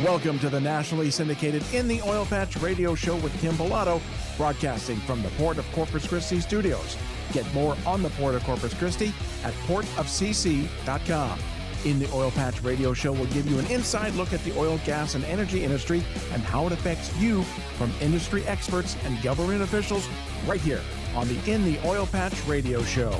[0.00, 4.00] Welcome to the nationally syndicated In the Oil Patch radio show with Kim Pilato,
[4.38, 6.96] broadcasting from the Port of Corpus Christi studios.
[7.32, 9.12] Get more on the Port of Corpus Christi
[9.44, 11.38] at portofcc.com.
[11.84, 14.80] In the Oil Patch radio show will give you an inside look at the oil,
[14.86, 16.02] gas, and energy industry
[16.32, 17.42] and how it affects you
[17.76, 20.08] from industry experts and government officials
[20.46, 20.80] right here
[21.14, 23.14] on the In the Oil Patch radio show.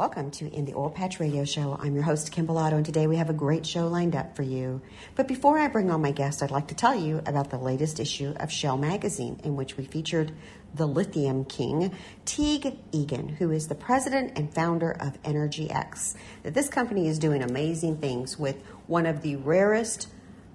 [0.00, 1.78] Welcome to In the Oil Patch Radio Show.
[1.78, 4.42] I'm your host, Kim Pilato, and today we have a great show lined up for
[4.42, 4.80] you.
[5.14, 8.00] But before I bring on my guest, I'd like to tell you about the latest
[8.00, 10.32] issue of Shale Magazine, in which we featured
[10.74, 11.94] the lithium king,
[12.24, 16.14] Teague Egan, who is the president and founder of Energy X.
[16.44, 18.56] This company is doing amazing things with
[18.86, 20.08] one of the rarest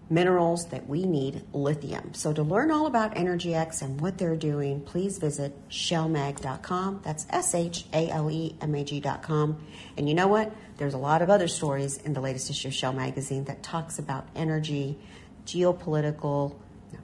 [0.09, 2.13] minerals that we need, lithium.
[2.13, 7.01] So to learn all about Energy X and what they're doing, please visit shalemag.com.
[7.03, 9.57] That's S H A L E M A G.com.
[9.97, 10.53] And you know what?
[10.77, 13.97] There's a lot of other stories in the latest issue of Shale Magazine that talks
[13.97, 14.97] about energy,
[15.45, 16.55] geopolitical,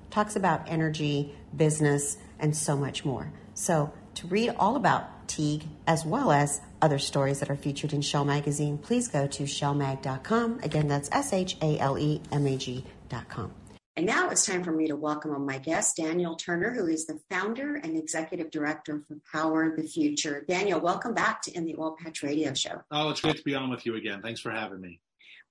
[0.09, 3.31] talks about energy, business, and so much more.
[3.53, 8.01] So to read all about Teague as well as other stories that are featured in
[8.01, 10.59] Shale Magazine, please go to shalemag.com.
[10.63, 13.53] Again, that's S H A L E M A G.com.
[13.97, 17.05] And now it's time for me to welcome on my guest, Daniel Turner, who is
[17.05, 20.45] the founder and executive director for Power the Future.
[20.47, 22.81] Daniel, welcome back to In the Oil Patch Radio Show.
[22.89, 24.21] Oh, it's great to be on with you again.
[24.21, 25.01] Thanks for having me.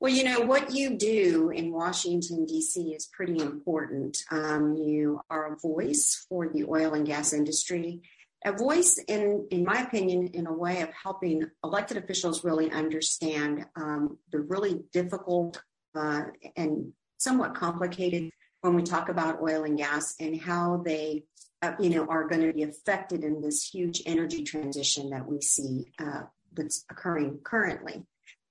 [0.01, 2.81] Well, you know, what you do in Washington, D.C.
[2.95, 4.25] is pretty important.
[4.31, 8.01] Um, you are a voice for the oil and gas industry
[8.45, 13.67] a voice in in my opinion in a way of helping elected officials really understand
[13.77, 15.63] um, the really difficult
[15.95, 16.23] uh,
[16.57, 18.31] and somewhat complicated
[18.63, 21.25] when we talk about oil and gas and how they
[21.63, 25.41] uh, you know are going to be affected in this huge energy transition that we
[25.41, 26.23] see uh,
[26.55, 28.03] that's occurring currently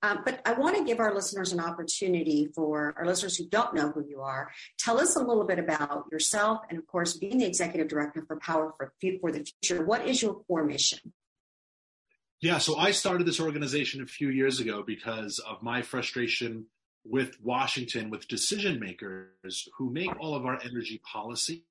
[0.02, 3.74] um, but I want to give our listeners an opportunity for our listeners who don't
[3.74, 4.50] know who you are.
[4.78, 8.36] Tell us a little bit about yourself, and of course, being the executive director for
[8.36, 9.84] Power for, for the Future.
[9.84, 11.12] What is your core mission?
[12.40, 16.66] Yeah, so I started this organization a few years ago because of my frustration
[17.04, 21.64] with Washington, with decision makers who make all of our energy policy,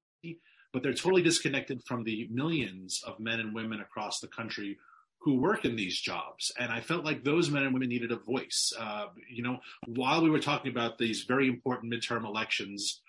[0.71, 4.77] but they're totally disconnected from the millions of men and women across the country
[5.21, 6.51] who work in these jobs.
[6.57, 8.71] And I felt like those men and women needed a voice.
[8.79, 13.01] Uh, you know, while we were talking about these very important midterm elections,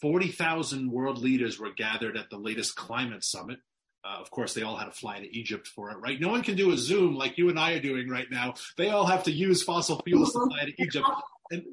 [0.00, 3.58] 40,000 world leaders were gathered at the latest climate summit.
[4.02, 6.18] Uh, of course, they all had to fly to Egypt for it, right?
[6.18, 8.54] No one can do a Zoom like you and I are doing right now.
[8.78, 11.06] They all have to use fossil fuels to fly to Egypt.
[11.52, 11.64] And,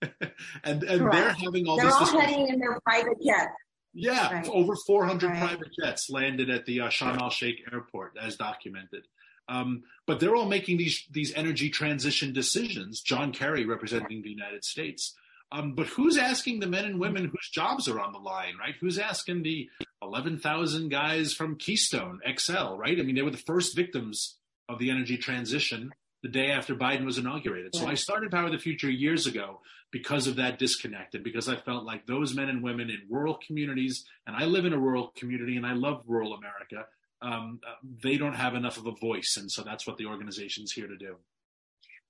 [0.64, 1.98] and, and they're having all they're this.
[1.98, 3.48] They're all heading in their private jet.
[3.92, 4.48] Yeah, right.
[4.48, 5.38] over 400 right.
[5.38, 9.06] private jets landed at the uh, Sharm el Sheikh airport, as documented.
[9.48, 13.00] Um, but they're all making these these energy transition decisions.
[13.00, 15.14] John Kerry representing the United States.
[15.52, 18.76] Um, but who's asking the men and women whose jobs are on the line, right?
[18.80, 19.68] Who's asking the
[20.00, 22.98] 11,000 guys from Keystone XL, right?
[22.98, 24.36] I mean, they were the first victims
[24.68, 25.90] of the energy transition
[26.22, 27.74] the day after Biden was inaugurated.
[27.74, 29.60] So I started Power of the Future years ago
[29.90, 33.38] because of that disconnect and because I felt like those men and women in rural
[33.46, 36.86] communities, and I live in a rural community and I love rural America,
[37.22, 37.60] um,
[38.02, 39.36] they don't have enough of a voice.
[39.38, 41.16] And so that's what the organization's here to do.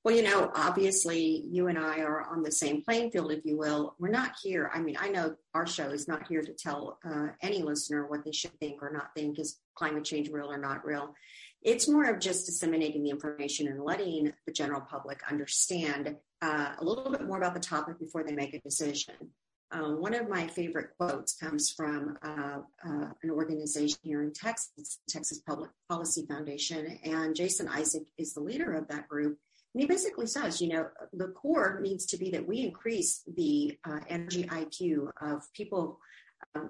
[0.02, 3.58] Well, you know, obviously, you and I are on the same playing field, if you
[3.58, 3.96] will.
[3.98, 4.70] We're not here.
[4.72, 8.24] I mean, I know our show is not here to tell uh, any listener what
[8.24, 11.14] they should think or not think is climate change real or not real.
[11.62, 16.84] It's more of just disseminating the information and letting the general public understand uh, a
[16.84, 19.14] little bit more about the topic before they make a decision.
[19.72, 24.98] Uh, one of my favorite quotes comes from uh, uh, an organization here in Texas,
[25.08, 29.38] Texas Public Policy Foundation, and Jason Isaac is the leader of that group.
[29.74, 33.78] And he basically says, you know, the core needs to be that we increase the
[33.84, 36.00] uh, energy IQ of people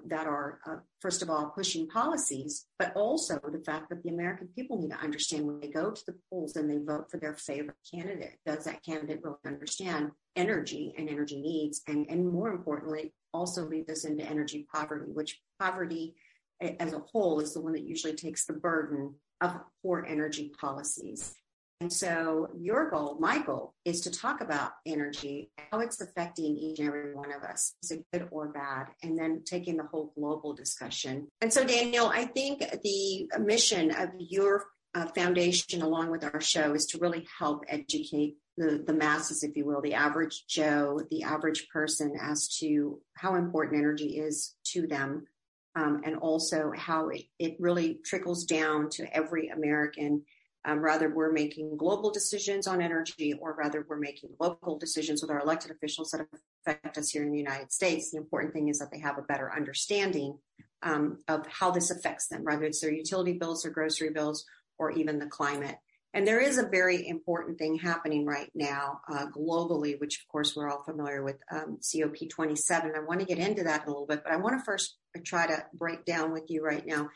[0.05, 4.47] that are, uh, first of all, pushing policies, but also the fact that the American
[4.55, 7.33] people need to understand when they go to the polls and they vote for their
[7.33, 11.81] favorite candidate, does that candidate really understand energy and energy needs?
[11.87, 16.15] And, and more importantly, also lead us into energy poverty, which poverty
[16.61, 21.33] as a whole is the one that usually takes the burden of poor energy policies.
[21.81, 26.77] And so your goal, my goal, is to talk about energy, how it's affecting each
[26.77, 30.13] and every one of us, is it good or bad, and then taking the whole
[30.15, 31.27] global discussion.
[31.41, 36.75] And so, Daniel, I think the mission of your uh, foundation, along with our show,
[36.75, 41.23] is to really help educate the, the masses, if you will, the average Joe, the
[41.23, 45.25] average person, as to how important energy is to them.
[45.73, 50.23] Um, and also how it, it really trickles down to every American
[50.63, 55.31] um, rather, we're making global decisions on energy, or rather, we're making local decisions with
[55.31, 56.27] our elected officials that
[56.65, 58.11] affect us here in the United States.
[58.11, 60.37] The important thing is that they have a better understanding
[60.83, 64.45] um, of how this affects them, whether it's their utility bills, their grocery bills,
[64.77, 65.77] or even the climate.
[66.13, 70.55] And there is a very important thing happening right now uh, globally, which of course
[70.55, 72.95] we're all familiar with um, COP27.
[72.95, 75.47] I want to get into that a little bit, but I want to first try
[75.47, 77.09] to break down with you right now.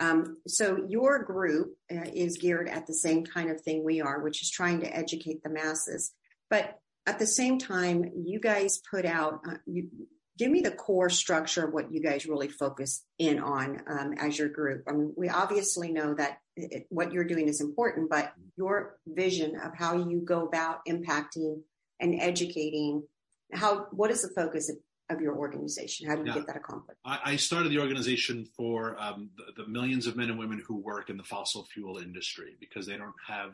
[0.00, 4.20] Um, so your group uh, is geared at the same kind of thing we are,
[4.22, 6.12] which is trying to educate the masses.
[6.48, 9.88] But at the same time, you guys put out, uh, you,
[10.38, 14.38] give me the core structure of what you guys really focus in on um, as
[14.38, 14.84] your group.
[14.88, 19.56] I mean, we obviously know that it, what you're doing is important, but your vision
[19.62, 21.60] of how you go about impacting
[22.00, 23.02] and educating,
[23.52, 24.70] how what is the focus
[25.10, 26.08] of, your organization?
[26.08, 27.00] How do you get that accomplished?
[27.04, 31.10] I, started the organization for um, the, the millions of men and women who work
[31.10, 33.52] in the fossil fuel industry because they don't have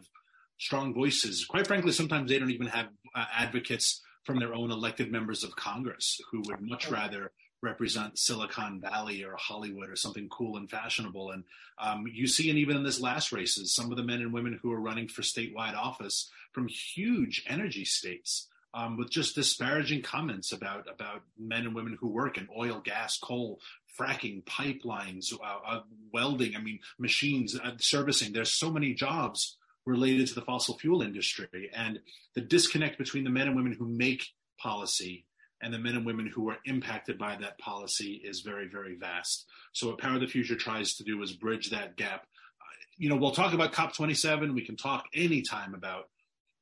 [0.58, 1.44] strong voices.
[1.44, 5.54] Quite frankly, sometimes they don't even have uh, advocates from their own elected members of
[5.56, 7.32] Congress who would much rather
[7.62, 11.30] represent Silicon Valley or Hollywood or something cool and fashionable.
[11.30, 11.44] And
[11.78, 14.58] um, you see, and even in this last races, some of the men and women
[14.62, 18.48] who are running for statewide office from huge energy states.
[18.78, 23.19] Um, with just disparaging comments about about men and women who work in oil, gas,
[23.19, 23.58] coal,
[23.99, 25.81] fracking, pipelines, uh, uh,
[26.12, 26.55] welding.
[26.55, 28.32] I mean, machines, uh, servicing.
[28.32, 29.56] There's so many jobs
[29.87, 32.00] related to the fossil fuel industry and
[32.34, 34.26] the disconnect between the men and women who make
[34.58, 35.25] policy
[35.62, 39.46] and the men and women who are impacted by that policy is very, very vast.
[39.73, 42.26] So what Power of the Future tries to do is bridge that gap.
[42.61, 42.64] Uh,
[42.99, 44.55] you know, we'll talk about COP27.
[44.55, 46.08] We can talk anytime about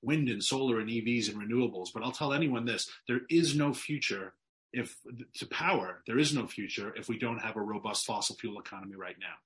[0.04, 3.72] wind and solar and EVs and renewables, but I'll tell anyone this, there is no
[3.72, 4.34] future
[4.72, 4.96] if
[5.36, 8.96] to power, there is no future if we don't have a robust fossil fuel economy
[8.96, 9.36] right now.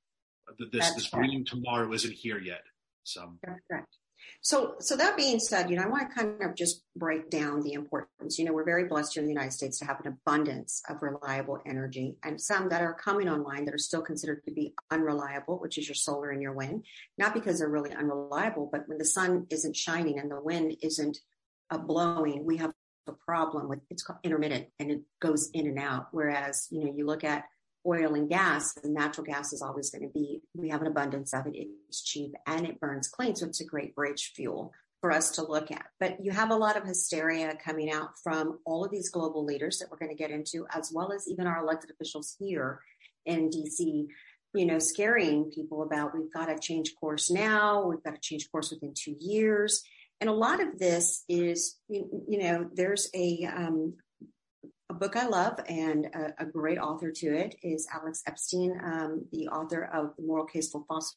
[0.73, 2.63] This, this green tomorrow isn't here yet.
[3.05, 3.97] So that's correct.
[4.41, 7.63] So, so that being said, you know, I want to kind of just break down
[7.63, 8.39] the importance.
[8.39, 11.03] You know, we're very blessed here in the United States to have an abundance of
[11.03, 15.59] reliable energy, and some that are coming online that are still considered to be unreliable,
[15.59, 16.85] which is your solar and your wind.
[17.19, 21.19] Not because they're really unreliable, but when the sun isn't shining and the wind isn't
[21.71, 22.73] uh, blowing, we have
[23.09, 26.09] a problem with it's intermittent and it goes in and out.
[26.13, 27.45] Whereas, you know, you look at
[27.87, 31.33] oil and gas, and natural gas is always going to be, we have an abundance
[31.33, 31.55] of it.
[31.89, 33.37] It's cheap and it burns clean.
[33.37, 35.87] So it's a great bridge fuel for us to look at.
[36.01, 39.79] But you have a lot of hysteria coming out from all of these global leaders
[39.79, 42.81] that we're going to get into, as well as even our elected officials here
[43.25, 44.07] in DC,
[44.55, 48.51] you know, scaring people about we've got to change course now, we've got to change
[48.51, 49.83] course within two years.
[50.21, 53.95] And a lot of this is, you, you know, there's a um,
[54.91, 59.27] a book I love and a, a, great author to it is Alex Epstein, um,
[59.33, 61.17] the author of The Moral Case for Fossil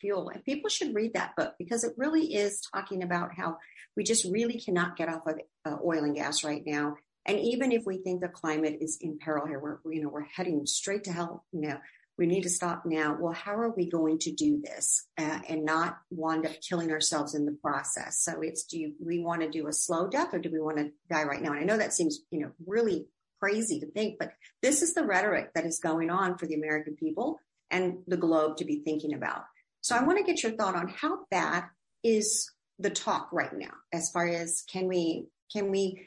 [0.00, 0.30] Fuel.
[0.30, 3.58] And people should read that book because it really is talking about how
[3.96, 6.96] we just really cannot get off of uh, oil and gas right now.
[7.24, 10.24] And even if we think the climate is in peril here, we're, you know, we're
[10.24, 11.78] heading straight to hell, you know,
[12.16, 13.16] we need to stop now.
[13.18, 17.34] Well, how are we going to do this uh, and not wind up killing ourselves
[17.34, 18.20] in the process?
[18.22, 20.78] So it's do you, we want to do a slow death or do we want
[20.78, 21.52] to die right now?
[21.52, 23.06] And I know that seems, you know, really
[23.40, 24.32] crazy to think, but
[24.62, 27.40] this is the rhetoric that is going on for the American people
[27.70, 29.44] and the globe to be thinking about.
[29.80, 31.64] So I want to get your thought on how bad
[32.02, 36.06] is the talk right now as far as can we can we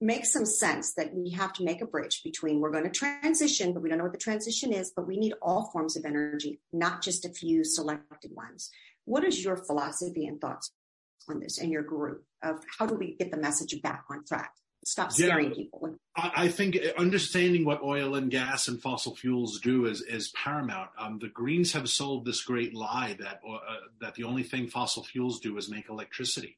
[0.00, 3.72] makes some sense that we have to make a bridge between we're going to transition,
[3.72, 6.60] but we don't know what the transition is, but we need all forms of energy,
[6.72, 8.70] not just a few selected ones.
[9.04, 10.72] What is your philosophy and thoughts
[11.28, 14.52] on this and your group of how do we get the message back on track?
[14.84, 15.96] Stop scaring yeah, people.
[16.14, 20.90] I think understanding what oil and gas and fossil fuels do is, is paramount.
[20.96, 23.58] Um, the Greens have sold this great lie that uh,
[24.00, 26.56] that the only thing fossil fuels do is make electricity.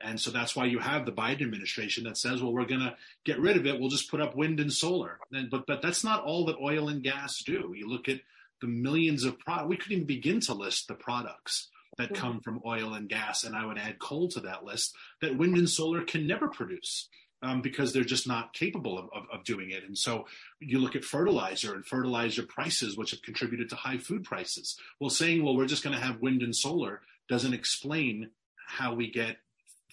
[0.00, 2.96] And so that's why you have the Biden administration that says, well, we're going to
[3.24, 3.80] get rid of it.
[3.80, 5.18] We'll just put up wind and solar.
[5.32, 7.74] And, but, but that's not all that oil and gas do.
[7.76, 8.20] You look at
[8.60, 12.62] the millions of products, we couldn't even begin to list the products that come from
[12.64, 13.42] oil and gas.
[13.42, 17.08] And I would add coal to that list that wind and solar can never produce.
[17.40, 19.84] Um, because they're just not capable of, of, of, doing it.
[19.84, 20.26] And so
[20.58, 24.76] you look at fertilizer and fertilizer prices, which have contributed to high food prices.
[24.98, 28.30] Well, saying, well, we're just going to have wind and solar doesn't explain
[28.66, 29.36] how we get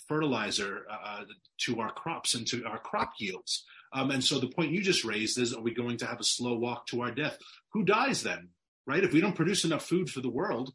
[0.08, 1.24] fertilizer uh,
[1.58, 3.66] to our crops and to our crop yields.
[3.94, 6.24] Um, and so the point you just raised is, are we going to have a
[6.24, 7.38] slow walk to our death?
[7.74, 8.50] Who dies then,
[8.86, 9.04] right?
[9.04, 10.74] If we don't produce enough food for the world,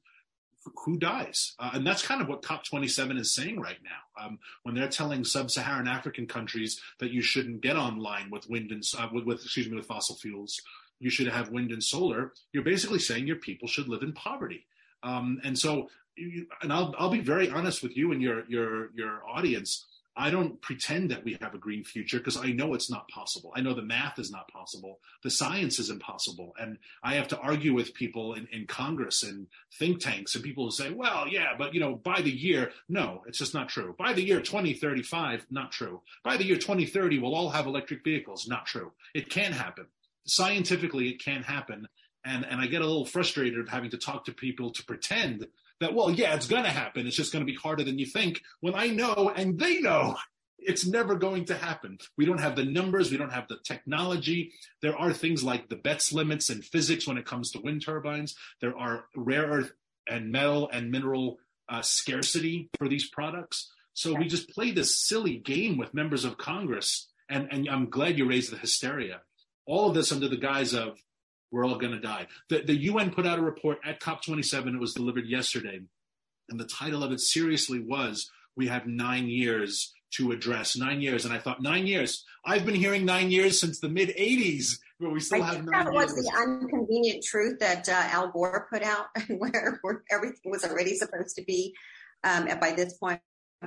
[0.85, 1.55] who dies?
[1.59, 4.25] Uh, and that's kind of what COP27 is saying right now.
[4.25, 8.83] Um, when they're telling sub-Saharan African countries that you shouldn't get online with wind and
[8.99, 10.61] uh, with, with, excuse me with fossil fuels,
[10.99, 12.33] you should have wind and solar.
[12.53, 14.67] You're basically saying your people should live in poverty.
[15.03, 19.23] Um, and so and I'll I'll be very honest with you and your your your
[19.27, 19.87] audience.
[20.17, 23.53] I don't pretend that we have a green future because I know it's not possible.
[23.55, 24.99] I know the math is not possible.
[25.23, 26.53] The science is impossible.
[26.61, 29.47] And I have to argue with people in, in Congress and
[29.79, 33.23] think tanks and people who say, well, yeah, but you know, by the year, no,
[33.27, 33.95] it's just not true.
[33.99, 36.03] By the year 2035, not true.
[36.25, 38.47] By the year 2030, we'll all have electric vehicles.
[38.49, 38.93] Not true.
[39.15, 39.87] It can happen.
[40.27, 41.87] Scientifically, it can happen.
[42.25, 45.47] And, and I get a little frustrated having to talk to people to pretend
[45.81, 47.07] that, well, yeah, it's going to happen.
[47.07, 50.17] It's just going to be harder than you think when I know and they know
[50.63, 51.99] it's never going to happen.
[52.17, 53.11] We don't have the numbers.
[53.11, 54.53] We don't have the technology.
[54.83, 58.37] There are things like the Betz limits in physics when it comes to wind turbines.
[58.61, 59.73] There are rare earth
[60.09, 63.73] and metal and mineral uh, scarcity for these products.
[63.95, 67.09] So we just play this silly game with members of Congress.
[67.29, 69.23] And, and I'm glad you raised the hysteria.
[69.67, 70.99] All of this under the guise of
[71.51, 72.27] we're all going to die.
[72.49, 74.75] The, the UN put out a report at COP27.
[74.75, 75.81] It was delivered yesterday.
[76.49, 80.77] And the title of it seriously was We have nine years to address.
[80.77, 81.25] Nine years.
[81.25, 82.25] And I thought, nine years.
[82.45, 85.85] I've been hearing nine years since the mid 80s, but we still I have nine
[85.85, 90.65] that was the inconvenient truth that uh, Al Gore put out, where, where, everything was
[90.65, 91.75] already supposed to be.
[92.25, 93.21] Um, and by this point,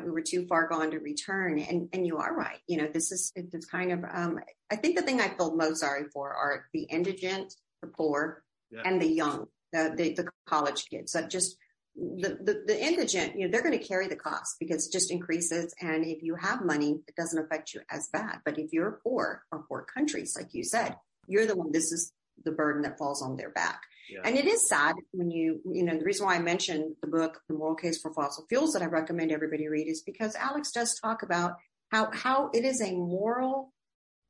[0.03, 1.59] we were too far gone to return.
[1.59, 2.59] And and you are right.
[2.67, 4.03] You know, this is it's kind of.
[4.11, 4.39] Um,
[4.71, 8.81] I think the thing I feel most sorry for are the indigent the poor, yeah.
[8.85, 11.11] and the young, the, the, the college kids.
[11.11, 11.57] That just
[11.95, 15.11] the, the, the indigent, you know, they're going to carry the cost because it just
[15.11, 15.73] increases.
[15.81, 18.39] And if you have money, it doesn't affect you as bad.
[18.45, 20.95] But if you're poor or poor countries, like you said,
[21.27, 22.11] you're the one, this is
[22.43, 23.81] the burden that falls on their back.
[24.09, 24.21] Yeah.
[24.25, 27.41] And it is sad when you, you know, the reason why I mentioned the book,
[27.47, 30.99] The Moral Case for Fossil Fuels, that I recommend everybody read is because Alex does
[30.99, 31.53] talk about
[31.91, 33.71] how, how it is a moral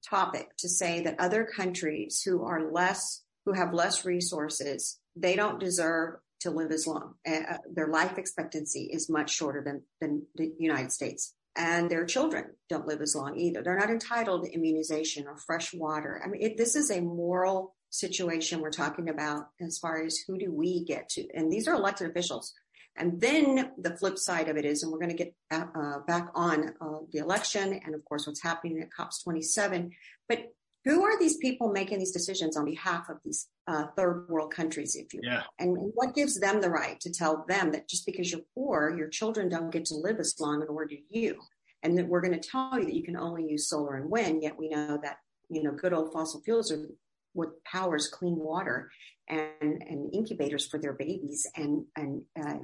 [0.07, 5.59] topic to say that other countries who are less who have less resources, they don't
[5.59, 7.15] deserve to live as long.
[7.27, 11.33] Uh, their life expectancy is much shorter than, than the United States.
[11.55, 13.61] And their children don't live as long either.
[13.63, 16.21] They're not entitled to immunization or fresh water.
[16.23, 20.37] I mean, it, this is a moral situation we're talking about as far as who
[20.37, 21.27] do we get to.
[21.35, 22.53] And these are elected officials.
[22.95, 26.29] And then the flip side of it is, and we're going to get uh, back
[26.35, 29.91] on uh, the election and of course what's happening at COPs 27.
[30.27, 30.45] But
[30.85, 34.95] who are these people making these decisions on behalf of these uh, third world countries,
[34.95, 35.31] if you will?
[35.31, 35.43] Yeah.
[35.59, 39.07] And, what gives them the right to tell them that just because you're poor, your
[39.07, 41.39] children don't get to live as long, nor do you?
[41.83, 44.43] And that we're going to tell you that you can only use solar and wind,
[44.43, 45.17] yet we know that,
[45.49, 46.85] you know, good old fossil fuels are
[47.33, 48.89] what powers clean water
[49.29, 52.57] and, and incubators for their babies and, and uh,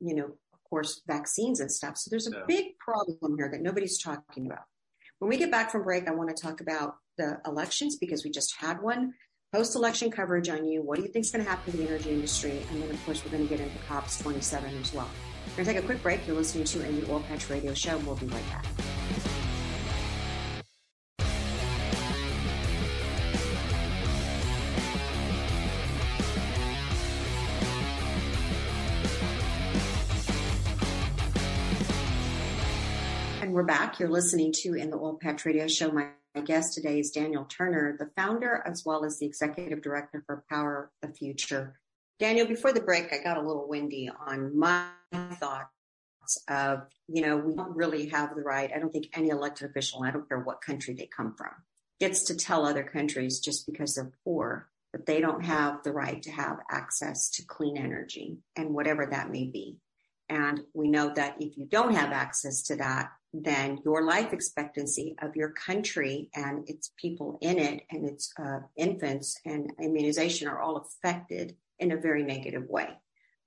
[0.00, 1.96] you know, of course, vaccines and stuff.
[1.96, 2.44] So there's a yeah.
[2.46, 4.64] big problem here that nobody's talking about.
[5.18, 8.30] When we get back from break, I want to talk about the elections because we
[8.30, 9.14] just had one.
[9.52, 10.82] Post election coverage on you.
[10.82, 12.62] What do you think is going to happen to the energy industry?
[12.70, 15.08] And then, of course, we're going to get into COPs 27 as well.
[15.46, 16.26] We're going to take a quick break.
[16.26, 17.96] You're listening to a the Oil Patch Radio Show.
[17.98, 18.66] We'll be right back.
[33.56, 33.98] We're back.
[33.98, 35.90] You're listening to In the Oil Patch Radio Show.
[35.90, 40.22] My my guest today is Daniel Turner, the founder as well as the executive director
[40.26, 41.80] for Power the Future.
[42.18, 44.84] Daniel, before the break, I got a little windy on my
[45.40, 45.70] thoughts
[46.48, 48.70] of, you know, we don't really have the right.
[48.76, 51.52] I don't think any elected official, I don't care what country they come from,
[51.98, 56.22] gets to tell other countries just because they're poor that they don't have the right
[56.24, 59.78] to have access to clean energy and whatever that may be.
[60.28, 65.14] And we know that if you don't have access to that, then your life expectancy
[65.20, 70.60] of your country and its people in it and its uh, infants and immunization are
[70.60, 72.88] all affected in a very negative way.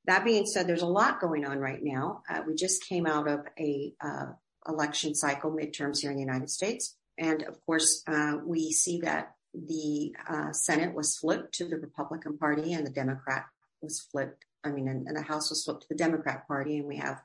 [0.06, 2.24] That being said, there's a lot going on right now.
[2.30, 4.28] Uh, we just came out of a uh,
[4.68, 9.34] election cycle, midterms here in the United States, and of course, uh, we see that
[9.54, 13.46] the uh, Senate was flipped to the Republican Party and the Democrat
[13.82, 14.46] was flipped.
[14.64, 17.22] I mean, and, and the House was flipped to the Democrat Party, and we have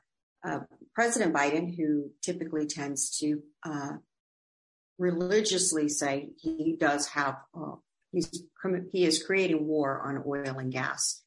[0.47, 0.59] uh,
[0.93, 3.93] President Biden, who typically tends to uh,
[4.97, 7.75] religiously say he does have, uh,
[8.11, 8.43] he's,
[8.91, 11.21] he is creating war on oil and gas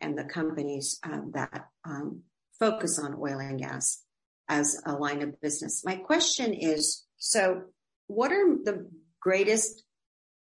[0.00, 2.22] and the companies um, that um,
[2.58, 4.02] focus on oil and gas
[4.48, 5.82] as a line of business.
[5.84, 7.62] My question is, so
[8.06, 8.90] what are the
[9.20, 9.82] greatest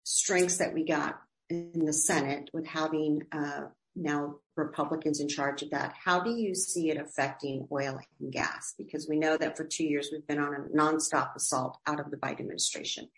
[0.04, 5.70] strengths that we got in the Senate with having uh, now Republicans in charge of
[5.72, 5.94] that.
[6.04, 8.74] How do you see it affecting oil and gas?
[8.78, 12.12] Because we know that for two years we've been on a nonstop assault out of
[12.12, 13.10] the Biden administration.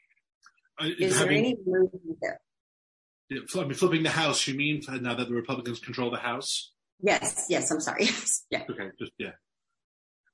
[0.79, 2.39] Uh, Is having, there any movement there?
[3.31, 6.71] I mean, flipping the House, you mean now that the Republicans control the House?
[7.01, 8.05] Yes, yes, I'm sorry.
[8.05, 8.63] Yes, yeah.
[8.69, 9.31] Okay, just, yeah.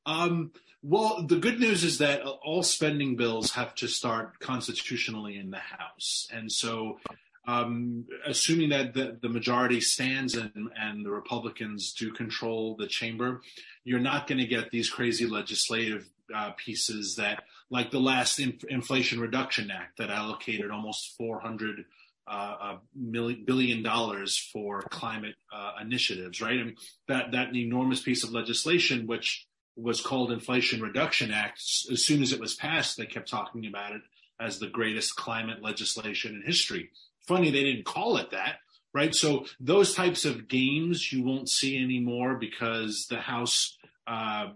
[0.05, 0.51] Um,
[0.83, 5.59] well, the good news is that all spending bills have to start constitutionally in the
[5.59, 6.27] House.
[6.31, 6.99] And so,
[7.47, 13.41] um, assuming that the, the majority stands and, and, the Republicans do control the chamber,
[13.83, 19.19] you're not going to get these crazy legislative uh, pieces that, like the last Inflation
[19.19, 21.85] Reduction Act that allocated almost 400
[22.27, 26.57] uh, million, billion dollars for climate uh, initiatives, right?
[26.57, 26.75] Mean,
[27.07, 31.59] that that enormous piece of legislation, which was called Inflation Reduction Act.
[31.91, 34.01] As soon as it was passed, they kept talking about it
[34.39, 36.89] as the greatest climate legislation in history.
[37.27, 38.55] Funny they didn't call it that,
[38.93, 39.13] right?
[39.13, 44.47] So those types of games you won't see anymore because the House uh,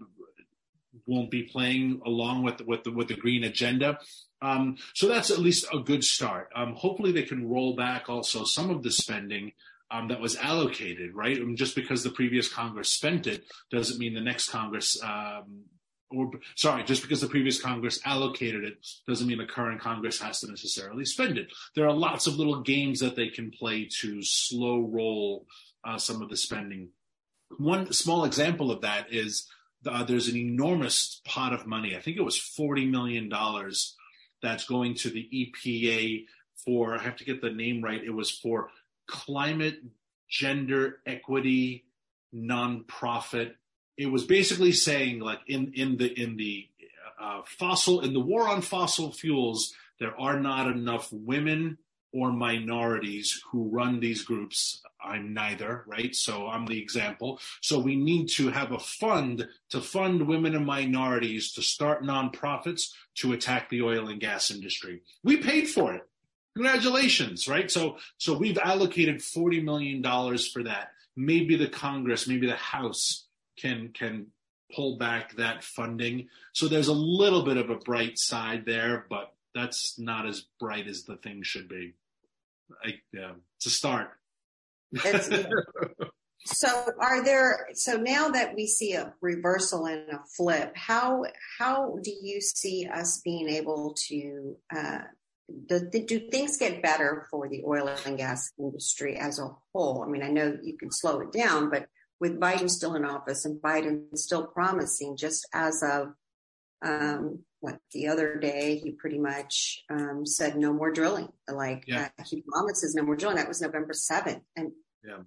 [1.06, 3.98] won't be playing along with with the, with the green agenda.
[4.42, 6.50] Um, so that's at least a good start.
[6.54, 9.52] Um, hopefully, they can roll back also some of the spending
[9.90, 11.38] um, that was allocated, right?
[11.38, 15.64] Mean, just because the previous Congress spent it doesn't mean the next Congress, um,
[16.10, 20.40] or sorry, just because the previous Congress allocated it doesn't mean the current Congress has
[20.40, 21.52] to necessarily spend it.
[21.74, 25.46] There are lots of little games that they can play to slow roll
[25.84, 26.90] uh, some of the spending.
[27.58, 29.48] One small example of that is
[29.86, 31.96] uh, there's an enormous pot of money.
[31.96, 33.30] I think it was $40 million
[34.42, 36.24] that's going to the EPA
[36.64, 38.70] for, I have to get the name right, it was for
[39.06, 39.78] climate,
[40.28, 41.84] gender equity,
[42.34, 43.52] nonprofit.
[43.96, 46.66] It was basically saying like in in the in the
[47.20, 51.78] uh, fossil in the war on fossil fuels, there are not enough women
[52.12, 54.82] or minorities who run these groups.
[55.02, 56.14] I'm neither, right?
[56.14, 57.38] So I'm the example.
[57.60, 62.92] So we need to have a fund to fund women and minorities to start nonprofits
[63.16, 65.02] to attack the oil and gas industry.
[65.22, 66.08] We paid for it
[66.56, 67.70] congratulations, right?
[67.70, 70.92] So, so we've allocated $40 million for that.
[71.14, 73.25] Maybe the Congress, maybe the House
[73.58, 74.28] can, can
[74.74, 76.28] pull back that funding.
[76.52, 80.86] So there's a little bit of a bright side there, but that's not as bright
[80.86, 81.94] as the thing should be.
[82.84, 84.10] I, yeah, it's a start.
[86.44, 86.68] so
[87.00, 91.24] are there so now that we see a reversal and a flip how
[91.58, 95.00] how do you see us being able to uh,
[95.68, 100.02] do, do things get better for the oil and gas industry as a whole?
[100.02, 101.88] I mean, I know you can slow it down, but
[102.20, 106.14] with Biden still in office and Biden still promising, just as of
[106.84, 111.28] um, what the other day, he pretty much um, said no more drilling.
[111.50, 112.08] Like yeah.
[112.18, 113.36] uh, he promises no more drilling.
[113.36, 114.72] That was November seventh, and
[115.04, 115.18] yeah.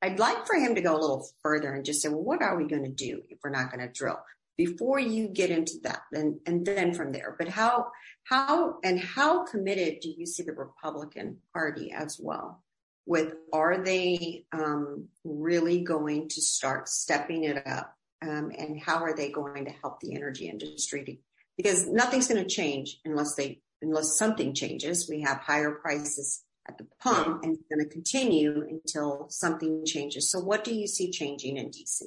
[0.00, 2.56] I'd like for him to go a little further and just say, well, what are
[2.56, 4.18] we going to do if we're not going to drill?
[4.56, 7.34] before you get into that and, and then from there.
[7.38, 7.86] But how,
[8.24, 12.62] how, and how committed do you see the Republican Party as well?
[13.06, 17.96] With are they um, really going to start stepping it up?
[18.22, 21.04] Um, and how are they going to help the energy industry?
[21.04, 21.16] To,
[21.56, 25.08] because nothing's going to change unless they, unless something changes.
[25.08, 30.30] We have higher prices at the pump and it's going to continue until something changes.
[30.30, 32.02] So what do you see changing in DC?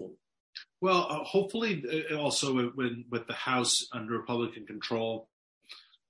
[0.81, 5.29] Well, uh, hopefully, uh, also with, with the House under Republican control,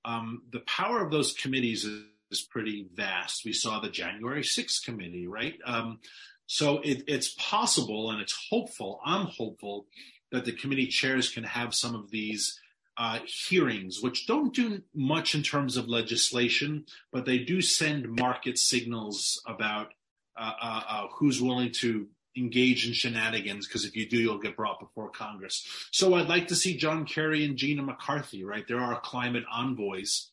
[0.04, 3.46] um, the power of those committees is, is, pretty vast.
[3.46, 5.56] We saw the January 6th committee, right?
[5.66, 6.00] Um,
[6.48, 9.88] so it, it's possible and it's hopeful, I'm hopeful,
[10.32, 12.60] that the committee chairs can have some of these
[12.98, 18.58] uh, hearings, which don't do much in terms of legislation, but they do send market
[18.58, 19.94] signals about
[20.38, 22.08] uh, uh, uh who's willing to
[22.38, 25.66] engage in shenanigans because if you do, you'll get brought before Congress.
[25.92, 28.68] So I'd like to see John Kerry and Gina McCarthy, right?
[28.68, 30.32] There are climate envoys.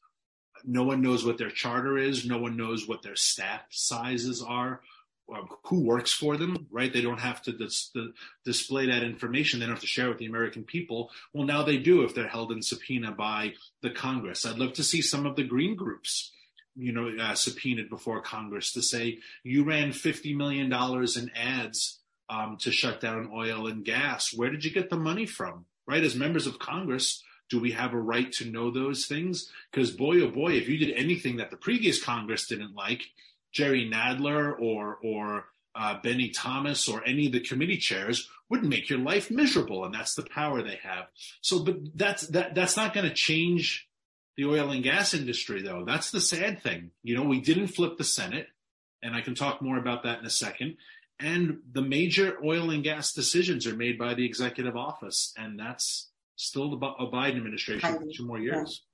[0.64, 2.24] No one knows what their charter is.
[2.24, 4.80] No one knows what their staff sizes are.
[5.32, 6.92] Um, who works for them, right?
[6.92, 8.12] They don't have to dis- the,
[8.44, 9.60] display that information.
[9.60, 11.10] They don't have to share with the American people.
[11.32, 14.44] Well, now they do if they're held in subpoena by the Congress.
[14.44, 16.32] I'd love to see some of the green groups
[16.76, 22.56] you know, uh, subpoenaed before Congress to say you ran $50 million in ads um,
[22.60, 24.32] to shut down oil and gas.
[24.34, 25.66] Where did you get the money from?
[25.86, 26.02] Right?
[26.02, 29.50] As members of Congress, do we have a right to know those things?
[29.70, 33.02] Because boy, oh boy, if you did anything that the previous Congress didn't like,
[33.52, 38.88] Jerry Nadler or or uh, Bennie Thompson or any of the committee chairs would make
[38.88, 41.08] your life miserable, and that's the power they have.
[41.42, 43.86] So, but that's that that's not going to change
[44.38, 45.84] the oil and gas industry, though.
[45.86, 46.90] That's the sad thing.
[47.02, 48.46] You know, we didn't flip the Senate,
[49.02, 50.78] and I can talk more about that in a second.
[51.20, 56.08] And the major oil and gas decisions are made by the executive office, and that's
[56.46, 58.84] still the Biden administration for two more years.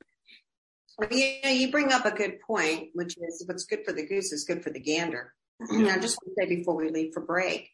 [1.11, 4.45] Yeah, you bring up a good point, which is what's good for the goose is
[4.45, 5.33] good for the gander.
[5.71, 5.95] Yeah.
[5.95, 7.71] I just want to say before we leave for break,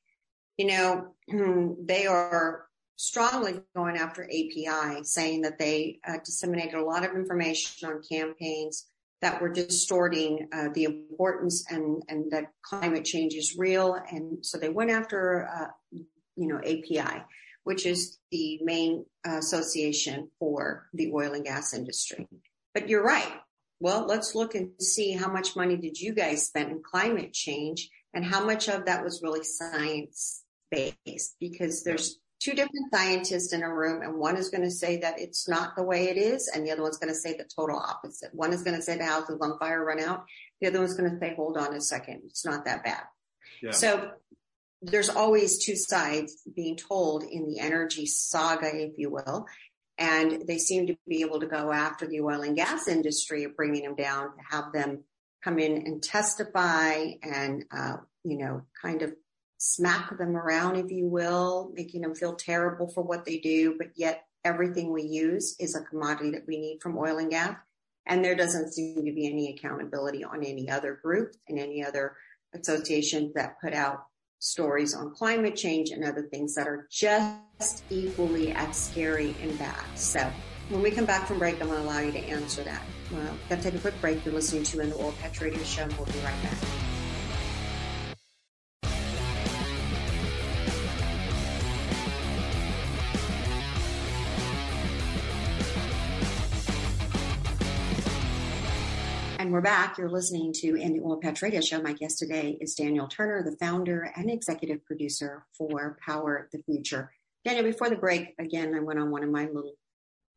[0.57, 1.15] you know,
[1.85, 7.89] they are strongly going after API, saying that they uh, disseminated a lot of information
[7.89, 8.87] on campaigns
[9.21, 13.95] that were distorting uh, the importance and, and that climate change is real.
[14.11, 15.99] And so they went after, uh,
[16.37, 17.25] you know, API,
[17.65, 22.29] which is the main association for the oil and gas industry.
[22.73, 23.33] But you're right.
[23.81, 27.91] Well, let's look and see how much money did you guys spend in climate change
[28.15, 33.63] and how much of that was really science based because there's two different scientists in
[33.63, 36.49] a room and one is going to say that it's not the way it is
[36.49, 38.97] and the other one's going to say the total opposite one is going to say
[38.97, 40.25] the house is on fire run out
[40.61, 43.03] the other one's going to say hold on a second it's not that bad
[43.63, 43.71] yeah.
[43.71, 44.11] so
[44.87, 49.47] there's always two sides being told in the energy saga if you will
[49.99, 53.57] and they seem to be able to go after the oil and gas industry of
[53.57, 55.05] bringing them down to have them
[55.43, 59.13] come in and testify and uh, you know kind of
[59.65, 63.89] smack them around, if you will, making them feel terrible for what they do, but
[63.97, 67.57] yet everything we use is a commodity that we need from oil and gas.
[68.07, 72.15] And there doesn't seem to be any accountability on any other group and any other
[72.55, 74.05] association that put out
[74.45, 79.83] stories on climate change and other things that are just equally as scary and bad.
[79.95, 80.31] So
[80.69, 82.83] when we come back from break, I'm going to allow you to answer that.
[83.11, 84.25] Well, going to take a quick break.
[84.25, 85.87] You're listening to an Oil Patch Radio Show.
[85.97, 86.84] We'll be right back.
[99.55, 99.99] We're back.
[99.99, 101.81] You're listening to In the Oil Patch Radio Show.
[101.81, 107.13] My guest today is Daniel Turner, the founder and executive producer for Power the Future.
[107.45, 109.75] Daniel, before the break, again, I went on one of my little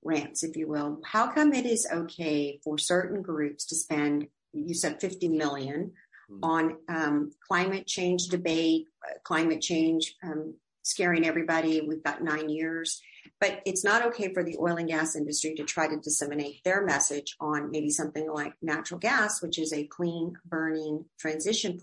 [0.04, 1.00] rants, if you will.
[1.04, 5.94] How come it is okay for certain groups to spend, you said 50 million
[6.32, 6.44] mm-hmm.
[6.44, 10.54] on um, climate change debate, uh, climate change um,
[10.84, 11.82] scaring everybody?
[11.82, 13.02] We've got nine years.
[13.40, 16.84] But it's not okay for the oil and gas industry to try to disseminate their
[16.84, 21.78] message on maybe something like natural gas, which is a clean burning transition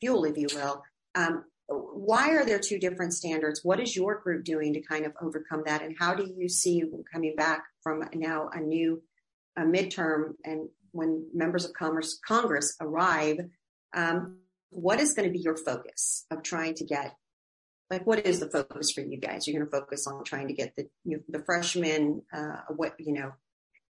[0.00, 0.82] fuel, if you will.
[1.14, 3.60] Um, why are there two different standards?
[3.62, 5.82] What is your group doing to kind of overcome that?
[5.82, 9.02] And how do you see coming back from now a new
[9.56, 13.38] a midterm and when members of Commerce, Congress arrive,
[13.94, 14.38] um,
[14.70, 17.14] what is going to be your focus of trying to get
[17.90, 19.46] like what is the focus for you guys?
[19.46, 23.12] You're going to focus on trying to get the you the freshmen uh, what you
[23.12, 23.32] know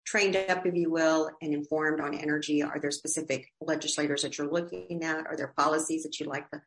[0.07, 2.63] trained up, if you will, and informed on energy.
[2.63, 5.27] Are there specific legislators that you're looking at?
[5.27, 6.63] Are there policies that you'd like to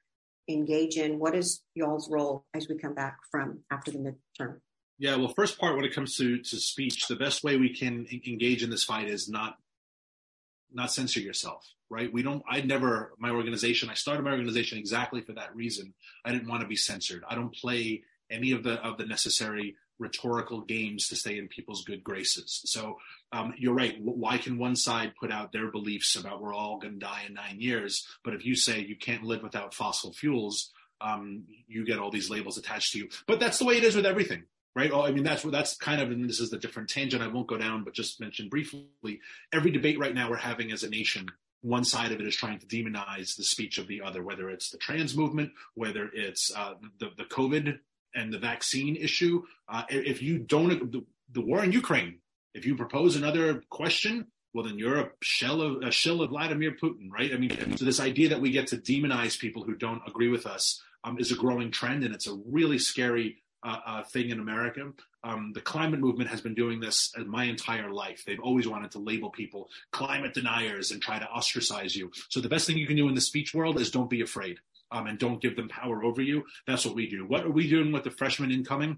[0.50, 1.20] engage in?
[1.20, 4.60] What is y'all's role as we come back from after the midterm?
[4.98, 8.06] Yeah, well, first part when it comes to to speech, the best way we can
[8.28, 9.58] engage in this fight is not
[10.74, 12.12] not censor yourself right?
[12.12, 15.94] We don't, I never, my organization, I started my organization exactly for that reason.
[16.24, 17.24] I didn't want to be censored.
[17.28, 21.84] I don't play any of the, of the necessary rhetorical games to stay in people's
[21.84, 22.62] good graces.
[22.66, 22.98] So
[23.32, 23.96] um, you're right.
[24.00, 27.34] Why can one side put out their beliefs about we're all going to die in
[27.34, 32.00] nine years, but if you say you can't live without fossil fuels, um, you get
[32.00, 33.10] all these labels attached to you.
[33.28, 34.44] But that's the way it is with everything,
[34.76, 34.92] right?
[34.92, 37.24] Oh, I mean, that's what that's kind of, and this is the different tangent.
[37.24, 39.20] I won't go down, but just mention briefly.
[39.54, 41.30] Every debate right now we're having as a nation
[41.62, 44.70] one side of it is trying to demonize the speech of the other, whether it's
[44.70, 47.80] the trans movement, whether it's uh, the, the COVID
[48.16, 49.44] and the vaccine issue.
[49.68, 52.20] Uh, if you don't, the, the, war in Ukraine,
[52.54, 56.72] if you propose another question, well, then you're a shell of a shell of Vladimir
[56.72, 57.32] Putin, right?
[57.32, 60.48] I mean, so this idea that we get to demonize people who don't agree with
[60.48, 64.40] us um, is a growing trend, and it's a really scary uh, uh, thing in
[64.40, 64.92] America.
[65.24, 68.24] Um, the climate movement has been doing this my entire life.
[68.26, 72.12] They've always wanted to label people climate deniers and try to ostracize you.
[72.30, 74.60] So the best thing you can do in the speech world is don't be afraid
[74.92, 76.44] um, and don't give them power over you.
[76.68, 77.26] That's what we do.
[77.26, 78.98] What are we doing with the freshmen incoming?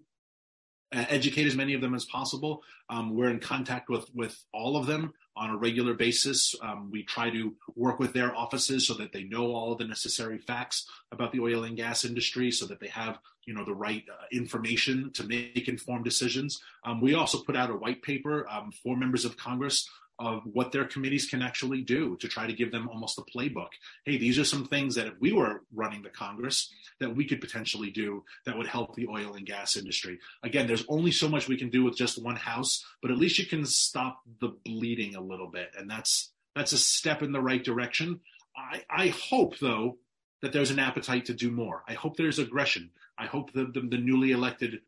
[0.94, 2.64] Educate as many of them as possible.
[2.90, 6.54] Um, we're in contact with with all of them on a regular basis.
[6.62, 10.38] Um, we try to work with their offices so that they know all the necessary
[10.38, 14.04] facts about the oil and gas industry, so that they have you know the right
[14.12, 16.62] uh, information to make informed decisions.
[16.84, 19.90] Um, we also put out a white paper um, for members of Congress
[20.22, 23.70] of what their committees can actually do to try to give them almost a playbook.
[24.06, 27.42] Hey, these are some things that if we were running the Congress that we could
[27.42, 30.20] potentially do that would help the oil and gas industry.
[30.44, 33.40] Again, there's only so much we can do with just one house, but at least
[33.40, 35.72] you can stop the bleeding a little bit.
[35.78, 38.20] And that's that's a step in the right direction.
[38.56, 39.98] I, I hope though
[40.44, 41.84] that there's an appetite to do more.
[41.88, 42.92] I hope there's aggression.
[43.18, 44.82] I hope that the, the newly elected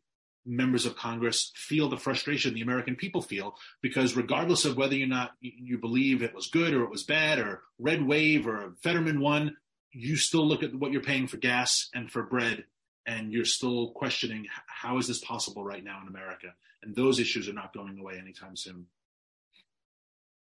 [0.46, 5.06] members of Congress feel the frustration the American people feel because regardless of whether or
[5.06, 9.20] not you believe it was good or it was bad or red wave or Fetterman
[9.20, 9.56] won,
[9.92, 12.64] you still look at what you're paying for gas and for bread
[13.06, 16.48] and you're still questioning how is this possible right now in America?
[16.82, 18.86] And those issues are not going away anytime soon.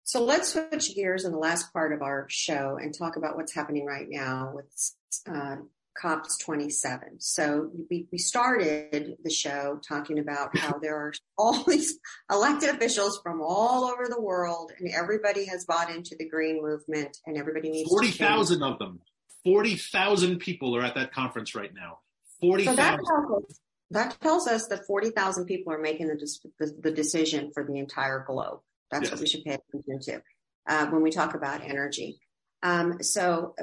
[0.03, 3.53] So let's switch gears in the last part of our show and talk about what's
[3.53, 4.91] happening right now with
[5.29, 5.57] uh,
[5.99, 7.19] COPs 27.
[7.19, 11.99] So we, we started the show talking about how there are all these
[12.31, 17.17] elected officials from all over the world and everybody has bought into the green movement
[17.25, 18.99] and everybody needs 40,000 of them.
[19.43, 21.99] 40,000 people are at that conference right now.
[22.41, 22.75] 40,000.
[22.75, 23.55] So that,
[23.91, 28.23] that tells us that 40,000 people are making the, the, the, decision for the entire
[28.25, 28.59] globe.
[28.89, 29.11] That's yes.
[29.11, 30.21] what we should pay attention to
[30.67, 32.19] uh, when we talk about energy.
[32.63, 33.55] Um, so,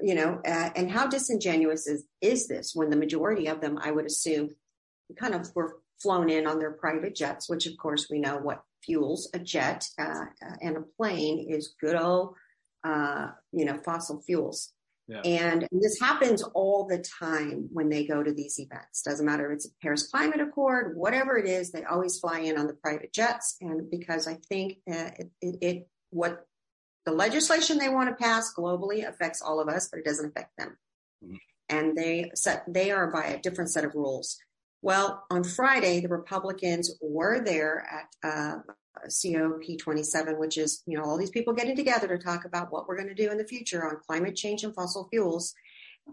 [0.00, 3.92] you know, uh, and how disingenuous is, is this when the majority of them, I
[3.92, 4.50] would assume,
[5.18, 8.62] kind of were flown in on their private jets, which of course we know what
[8.84, 10.24] fuels a jet uh,
[10.60, 12.34] and a plane is good old,
[12.84, 14.72] uh, you know, fossil fuels.
[15.06, 15.20] Yeah.
[15.24, 19.02] And this happens all the time when they go to these events.
[19.02, 22.56] Doesn't matter if it's a Paris Climate Accord, whatever it is, they always fly in
[22.56, 23.56] on the private jets.
[23.60, 26.46] And because I think uh, it, it, it, what
[27.06, 30.56] the legislation they want to pass globally affects all of us, but it doesn't affect
[30.58, 30.76] them.
[31.24, 31.36] Mm-hmm.
[31.68, 34.38] And they set, they are by a different set of rules.
[34.82, 37.86] Well, on Friday, the Republicans were there
[38.24, 38.58] at uh,
[39.06, 42.96] COP27, which is, you know, all these people getting together to talk about what we're
[42.96, 45.54] going to do in the future on climate change and fossil fuels.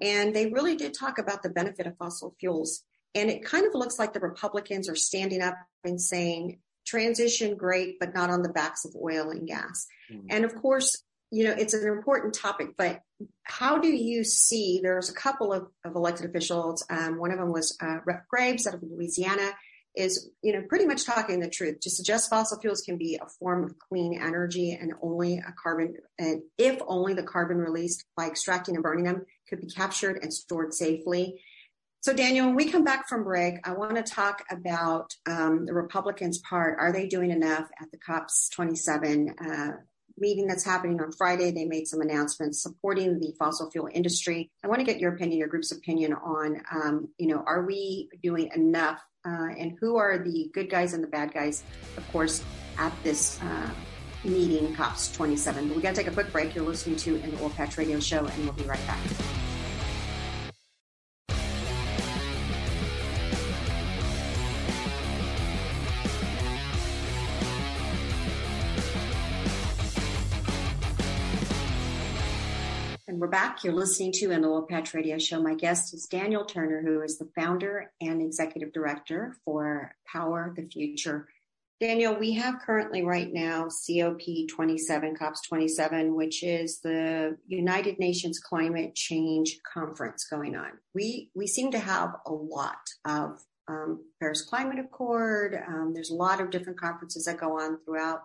[0.01, 2.83] And they really did talk about the benefit of fossil fuels.
[3.15, 7.99] And it kind of looks like the Republicans are standing up and saying, transition great,
[7.99, 9.85] but not on the backs of oil and gas.
[10.11, 10.25] Mm.
[10.29, 13.01] And of course, you know, it's an important topic, but
[13.43, 16.85] how do you see, there's a couple of, of elected officials.
[16.89, 19.51] Um, one of them was uh, Rep Graves out of Louisiana
[19.93, 23.27] is, you know, pretty much talking the truth to suggest fossil fuels can be a
[23.39, 28.27] form of clean energy and only a carbon, and if only the carbon released by
[28.27, 31.41] extracting and burning them could be captured and stored safely.
[32.07, 35.73] So, Daniel, when we come back from break, I want to talk about um, the
[35.73, 36.77] Republicans' part.
[36.79, 39.71] Are they doing enough at the COPs 27 uh,
[40.17, 41.51] meeting that's happening on Friday?
[41.51, 44.49] They made some announcements supporting the fossil fuel industry.
[44.63, 48.07] I want to get your opinion, your group's opinion on, um, you know, are we
[48.23, 51.61] doing enough, uh, and who are the good guys and the bad guys,
[51.97, 52.41] of course,
[52.77, 53.37] at this.
[53.41, 53.69] Uh,
[54.23, 55.67] meeting COPs 27.
[55.67, 56.55] But we got to take a quick break.
[56.55, 58.99] You're listening to an Oil Patch Radio Show, and we'll be right back.
[73.27, 73.61] We're back.
[73.61, 75.41] You're listening to an Oil Patch Radio Show.
[75.41, 80.65] My guest is Daniel Turner, who is the founder and executive director for Power the
[80.69, 81.27] Future.
[81.81, 88.95] Daniel, we have currently right now COP27, COPs 27, which is the United Nations Climate
[88.95, 90.69] Change Conference going on.
[90.95, 95.61] We we seem to have a lot of um, Paris Climate Accord.
[95.67, 98.21] Um, there's a lot of different conferences that go on throughout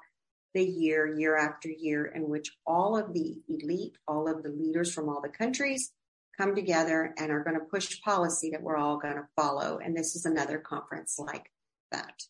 [0.55, 4.93] the year, year after year, in which all of the elite, all of the leaders
[4.93, 5.93] from all the countries
[6.39, 9.79] come together and are going to push policy that we're all going to follow.
[9.79, 11.51] And this is another conference like
[11.91, 12.23] that.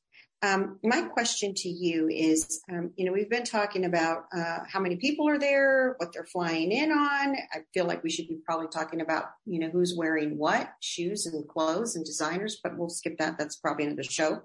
[0.44, 4.80] Um, my question to you is, um, you know, we've been talking about uh, how
[4.80, 7.36] many people are there, what they're flying in on.
[7.52, 11.26] I feel like we should be probably talking about, you know, who's wearing what, shoes
[11.26, 13.38] and clothes and designers, but we'll skip that.
[13.38, 14.42] That's probably another show.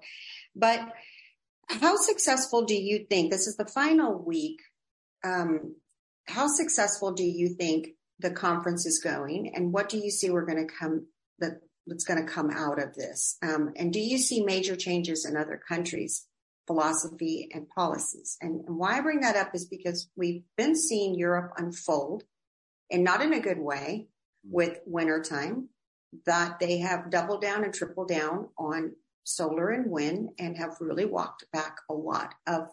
[0.54, 0.88] But
[1.68, 4.60] how successful do you think this is the final week?
[5.24, 5.76] Um,
[6.26, 10.46] how successful do you think the conference is going, and what do you see we're
[10.46, 11.06] going to come
[11.38, 13.38] that that's going to come out of this?
[13.42, 16.26] Um, and do you see major changes in other countries'
[16.66, 18.36] philosophy and policies?
[18.40, 22.24] And, and why I bring that up is because we've been seeing Europe unfold,
[22.90, 24.08] and not in a good way,
[24.44, 25.68] with wintertime.
[26.24, 28.94] That they have doubled down and tripled down on
[29.28, 32.68] solar and wind and have really walked back a lot of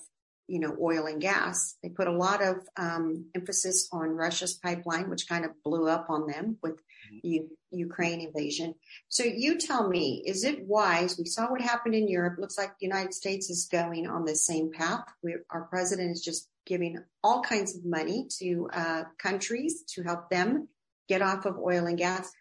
[0.47, 1.75] you know oil and gas.
[1.81, 6.07] They put a lot of um, emphasis on russia's pipeline which kind of blew up
[6.09, 7.17] on them with mm-hmm.
[7.23, 7.41] the
[7.71, 8.75] ukraine invasion.
[9.09, 11.17] So you tell me is it wise?
[11.17, 12.39] We saw what happened in europe.
[12.39, 15.05] Looks like the united states is going on the same path.
[15.23, 20.29] We, our president is just giving all kinds of money to uh, countries to help
[20.29, 20.67] them
[21.07, 22.31] get off of oil and gas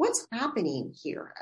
[0.00, 1.34] what's happening here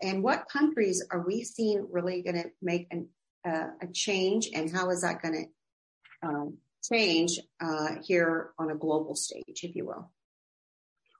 [0.00, 3.06] and what countries are we seeing really going to make an,
[3.46, 8.74] uh, a change and how is that going to um, change uh, here on a
[8.74, 10.10] global stage, if you will?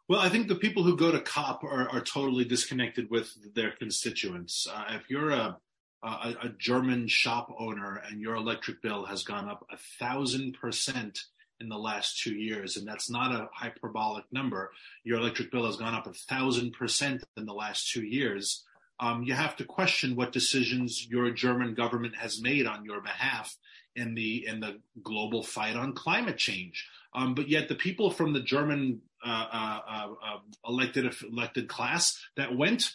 [0.08, 3.72] Well, I think the people who go to COP are, are totally disconnected with their
[3.72, 4.66] constituents.
[4.66, 5.58] Uh, if you're a,
[6.02, 11.18] a, a German shop owner and your electric bill has gone up a thousand percent
[11.60, 14.70] in the last two years, and that's not a hyperbolic number.
[15.04, 18.64] Your electric bill has gone up a thousand percent in the last two years.
[18.98, 23.56] um, you have to question what decisions your German government has made on your behalf
[23.94, 26.88] in the in the global fight on climate change.
[27.14, 32.18] Um, but yet, the people from the German uh, uh, uh, um, elected elected class
[32.36, 32.92] that went,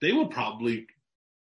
[0.00, 0.86] they will probably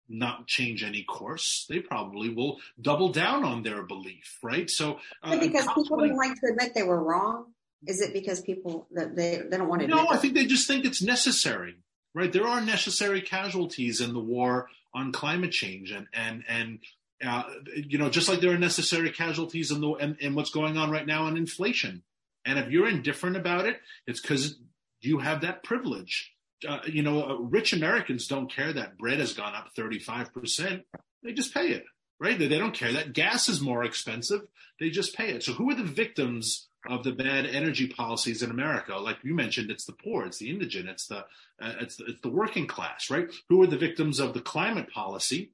[0.08, 1.66] not change any course.
[1.68, 4.70] They probably will double down on their belief, right?
[4.70, 7.46] So, uh, because people don't like to admit they were wrong.
[7.86, 9.88] Is it because people that they, they don't want to?
[9.88, 11.76] No, I think they just think it's necessary
[12.16, 12.32] right?
[12.32, 16.78] There are necessary casualties in the war on climate change, and and and
[17.24, 20.76] uh, you know, just like there are necessary casualties in the in, in what's going
[20.78, 22.02] on right now in inflation.
[22.44, 24.56] And if you're indifferent about it, it's because
[25.00, 26.32] you have that privilege.
[26.66, 30.84] Uh, you know, uh, rich Americans don't care that bread has gone up 35%.
[31.22, 31.84] They just pay it,
[32.18, 32.38] right?
[32.38, 34.42] They, don't care that gas is more expensive.
[34.80, 35.42] They just pay it.
[35.42, 38.96] So who are the victims of the bad energy policies in America.
[38.96, 41.18] Like you mentioned, it's the poor, it's the indigent, it's the
[41.60, 43.28] uh, it's, the, it's the working class, right?
[43.48, 45.52] Who are the victims of the climate policy?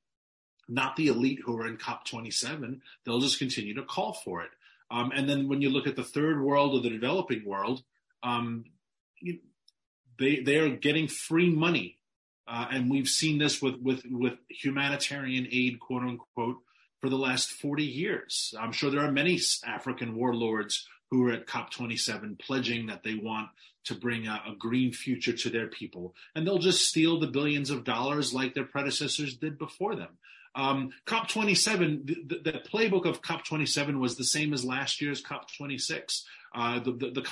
[0.69, 2.81] Not the elite who are in COP27.
[3.05, 4.51] They'll just continue to call for it.
[4.91, 7.83] Um, and then when you look at the third world or the developing world,
[8.23, 8.65] um,
[9.21, 9.39] you,
[10.19, 11.99] they they are getting free money,
[12.47, 16.59] uh, and we've seen this with with with humanitarian aid, quote unquote,
[17.01, 18.55] for the last 40 years.
[18.59, 23.49] I'm sure there are many African warlords who are at COP27 pledging that they want
[23.85, 26.15] to bring a, a, green future to their people.
[26.35, 30.17] And they'll just steal the billions of dollars like their predecessors did before them.
[30.55, 36.23] Um, COP27, the, the, the, playbook of COP27 was the same as last year's COP26.
[36.55, 37.23] Uh, the, the, the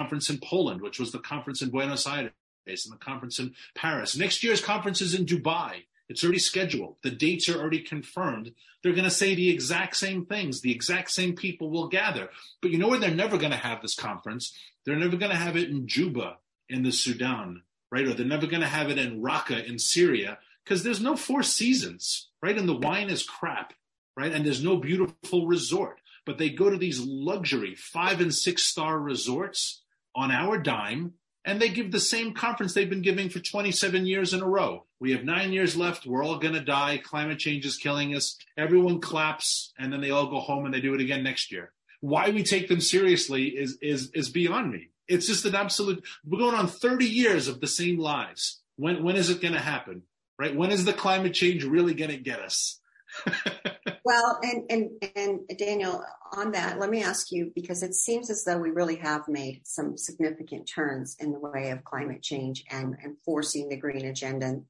[0.00, 2.32] conference in Poland, which was the conference in Buenos Aires,
[2.66, 4.16] and the conference in Paris.
[4.16, 5.84] Next year's conference is in Dubai.
[6.08, 6.96] It's already scheduled.
[7.02, 8.52] The dates are already confirmed.
[8.82, 10.60] They're going to say the exact same things.
[10.60, 12.30] The exact same people will gather.
[12.62, 14.56] But you know where they're never going to have this conference?
[14.84, 18.06] They're never going to have it in Juba in the Sudan, right?
[18.06, 21.42] Or they're never going to have it in Raqqa in Syria because there's no four
[21.42, 22.56] seasons, right?
[22.56, 23.74] And the wine is crap,
[24.16, 24.32] right?
[24.32, 26.00] And there's no beautiful resort.
[26.24, 29.82] But they go to these luxury five and six star resorts
[30.14, 34.34] on our dime and they give the same conference they've been giving for 27 years
[34.34, 34.84] in a row.
[35.00, 36.06] We have nine years left.
[36.06, 36.98] We're all going to die.
[36.98, 38.36] Climate change is killing us.
[38.56, 41.72] Everyone claps, and then they all go home and they do it again next year.
[42.00, 44.88] Why we take them seriously is is is beyond me.
[45.08, 46.04] It's just an absolute.
[46.24, 48.60] We're going on 30 years of the same lies.
[48.76, 50.02] When when is it going to happen?
[50.38, 50.54] Right?
[50.54, 52.79] When is the climate change really going to get us?
[54.04, 56.04] well, and, and, and Daniel,
[56.36, 59.60] on that, let me ask you, because it seems as though we really have made
[59.64, 64.60] some significant turns in the way of climate change and enforcing the green agenda.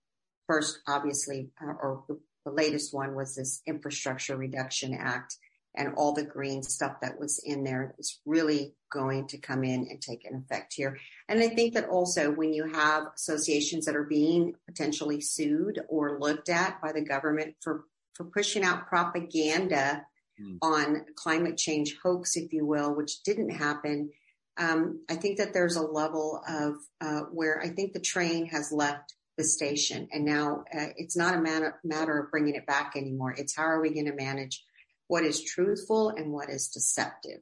[0.46, 5.36] First, obviously, uh, or the, the latest one was this Infrastructure Reduction Act
[5.76, 9.86] and all the green stuff that was in there is really going to come in
[9.88, 10.98] and take an effect here.
[11.28, 16.18] And I think that also when you have associations that are being potentially sued or
[16.18, 20.04] looked at by the government for for pushing out propaganda
[20.40, 20.58] mm.
[20.62, 24.10] on climate change hoax, if you will, which didn't happen.
[24.58, 28.72] Um, I think that there's a level of uh, where I think the train has
[28.72, 32.92] left the station, and now uh, it's not a matter, matter of bringing it back
[32.96, 33.34] anymore.
[33.36, 34.64] It's how are we going to manage
[35.06, 37.40] what is truthful and what is deceptive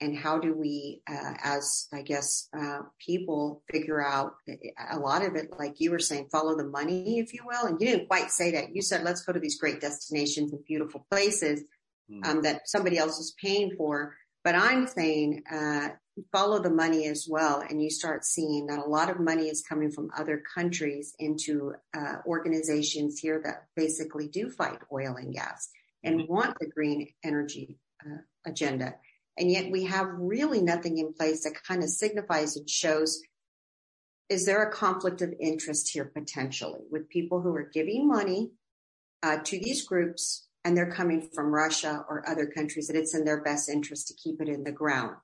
[0.00, 4.34] and how do we, uh, as I guess uh, people, figure out
[4.90, 7.66] a lot of it, like you were saying, follow the money, if you will.
[7.66, 8.74] And you didn't quite say that.
[8.74, 11.62] You said, let's go to these great destinations and beautiful places
[12.10, 12.26] mm.
[12.26, 14.14] um, that somebody else is paying for.
[14.42, 15.90] But I'm saying uh,
[16.32, 19.62] follow the money as well, and you start seeing that a lot of money is
[19.68, 25.68] coming from other countries into uh, organizations here that basically do fight oil and gas
[26.02, 26.32] and mm-hmm.
[26.32, 28.94] want the green energy uh, agenda.
[29.40, 33.22] And yet we have really nothing in place that kind of signifies and shows
[34.28, 38.52] is there a conflict of interest here potentially with people who are giving money
[39.24, 43.24] uh, to these groups and they're coming from Russia or other countries that it's in
[43.24, 45.16] their best interest to keep it in the ground.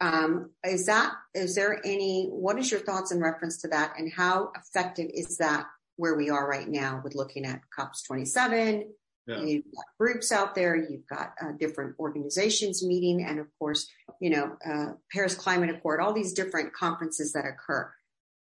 [0.00, 4.12] Um, is that is there any what is your thoughts in reference to that and
[4.12, 8.92] how effective is that where we are right now with looking at COPs 27
[9.26, 9.40] yeah.
[9.40, 13.88] You've got groups out there, you've got uh, different organizations meeting, and of course,
[14.20, 17.92] you know, uh, Paris Climate Accord, all these different conferences that occur.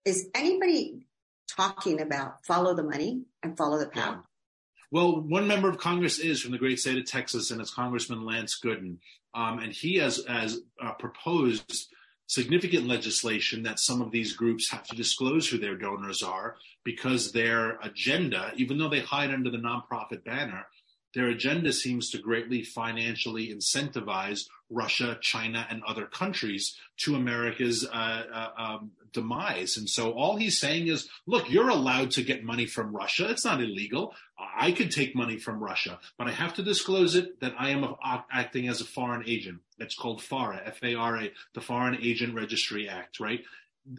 [0.04, 1.06] Is anybody
[1.48, 4.16] talking about follow the money and follow the power?
[4.16, 4.20] Yeah.
[4.90, 8.24] Well, one member of Congress is from the great state of Texas, and it's Congressman
[8.24, 8.98] Lance Gooden.
[9.34, 11.88] Um, and he has, has uh, proposed
[12.26, 17.32] significant legislation that some of these groups have to disclose who their donors are because
[17.32, 20.66] their agenda, even though they hide under the nonprofit banner,
[21.14, 28.24] their agenda seems to greatly financially incentivize Russia, China, and other countries to America's uh,
[28.32, 29.76] uh, um, demise.
[29.76, 33.28] And so all he's saying is, look, you're allowed to get money from Russia.
[33.30, 34.14] It's not illegal.
[34.38, 37.96] I could take money from Russia, but I have to disclose it that I am
[38.30, 39.60] acting as a foreign agent.
[39.78, 43.42] That's called FARA, F-A-R-A, the Foreign Agent Registry Act, right?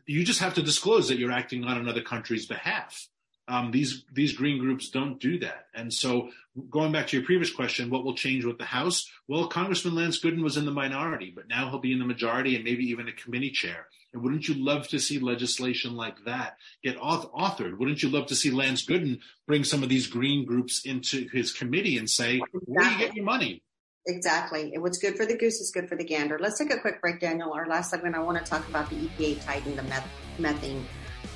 [0.06, 3.08] You just have to disclose that you're acting on another country's behalf.
[3.50, 5.68] Um, these these green groups don't do that.
[5.74, 6.32] And so,
[6.70, 9.10] going back to your previous question, what will change with the House?
[9.30, 12.56] Well, Congressman Lance Gooden was in the minority, but now he'll be in the majority
[12.56, 13.88] and maybe even a committee chair.
[14.18, 17.78] And wouldn't you love to see legislation like that get authored?
[17.78, 21.54] Wouldn't you love to see Lance Gooden bring some of these green groups into his
[21.54, 22.62] committee and say, exactly.
[22.66, 23.64] "Where do you get your money?"
[24.08, 24.74] Exactly.
[24.74, 26.40] And what's good for the goose is good for the gander.
[26.40, 27.54] Let's take a quick break, Daniel.
[27.54, 30.10] Our last segment, I want to talk about the EPA tightening the meth-
[30.40, 30.84] methane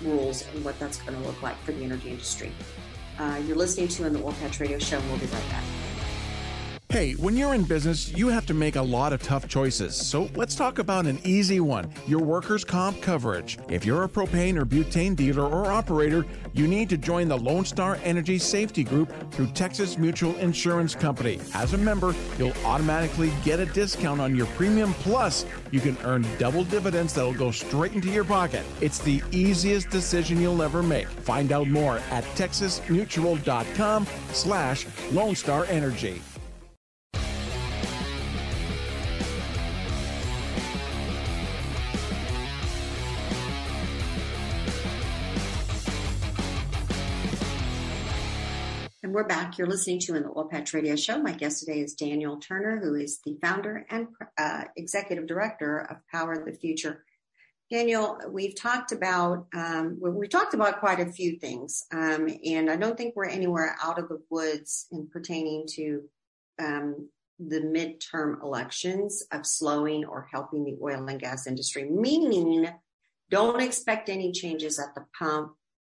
[0.02, 2.52] rules and what that's going to look like for the energy industry.
[3.20, 5.64] Uh, you're listening to in the Oil Patch Radio Show, and we'll be right back.
[6.92, 9.96] Hey, when you're in business, you have to make a lot of tough choices.
[9.96, 13.58] So let's talk about an easy one your workers' comp coverage.
[13.70, 17.64] If you're a propane or butane dealer or operator, you need to join the Lone
[17.64, 21.40] Star Energy Safety Group through Texas Mutual Insurance Company.
[21.54, 26.28] As a member, you'll automatically get a discount on your premium, plus, you can earn
[26.40, 28.66] double dividends that'll go straight into your pocket.
[28.82, 31.08] It's the easiest decision you'll ever make.
[31.08, 36.22] Find out more at texasmutual.com slash Lone Star Energy.
[49.12, 49.58] And we're back.
[49.58, 51.22] You're listening to in the Oil Patch Radio Show.
[51.22, 54.08] My guest today is Daniel Turner, who is the founder and
[54.38, 57.04] uh, executive director of Power of the Future.
[57.70, 62.78] Daniel, we've talked about um, we've talked about quite a few things, um, and I
[62.78, 66.04] don't think we're anywhere out of the woods in pertaining to
[66.58, 71.84] um, the midterm elections of slowing or helping the oil and gas industry.
[71.84, 72.70] Meaning,
[73.30, 75.52] don't expect any changes at the pump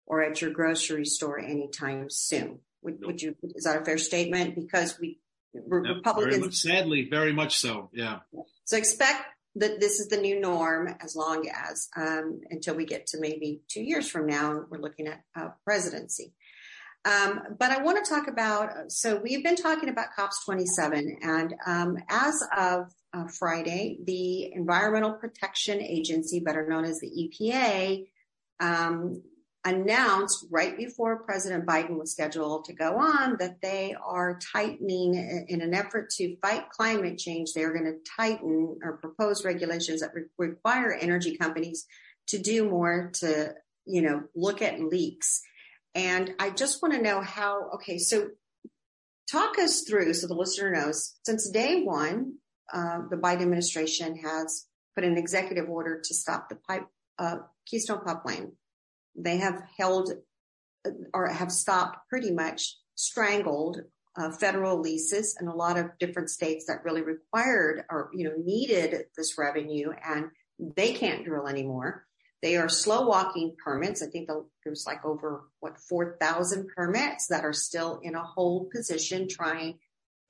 [0.05, 2.59] or at your grocery store anytime soon.
[2.85, 4.55] Would, would you, is that a fair statement?
[4.55, 5.19] Because we,
[5.55, 6.35] Republicans.
[6.35, 7.91] Very much, sadly, very much so.
[7.93, 8.21] Yeah.
[8.65, 9.25] So expect
[9.57, 13.63] that this is the new norm as long as, um, until we get to maybe
[13.69, 16.35] two years from now, we're looking at uh, presidency.
[17.05, 21.55] Um, but I want to talk about, so we've been talking about COPS 27 and,
[21.67, 28.07] um, as of uh, Friday, the Environmental Protection Agency, better known as the EPA,
[28.59, 29.23] um,
[29.65, 35.15] announced right before President Biden was scheduled to go on that they are tightening
[35.49, 37.53] in an effort to fight climate change.
[37.53, 41.87] They're going to tighten or propose regulations that re- require energy companies
[42.29, 43.55] to do more to,
[43.87, 45.41] you know, look at leaks.
[45.95, 48.31] And I just want to know how, okay, so
[49.31, 52.35] talk us through so the listener knows since day one,
[52.73, 56.87] uh, the Biden administration has put an executive order to stop the pipe,
[57.19, 58.53] uh, Keystone pipeline
[59.17, 60.13] they have held
[61.13, 63.81] or have stopped pretty much strangled
[64.17, 68.35] uh, federal leases and a lot of different states that really required or you know
[68.37, 70.27] needed this revenue and
[70.77, 72.07] they can't drill anymore.
[72.43, 74.03] They are slow walking permits.
[74.03, 74.29] I think
[74.65, 79.79] there's like over what 4000 permits that are still in a hold position trying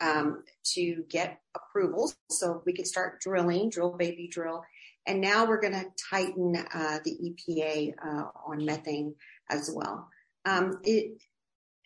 [0.01, 2.17] um, to get approvals.
[2.31, 4.65] So we can start drilling drill baby drill
[5.07, 9.15] and now we're going to tighten uh, the EPA uh, on methane
[9.51, 10.09] as well.
[10.45, 11.23] Um, it,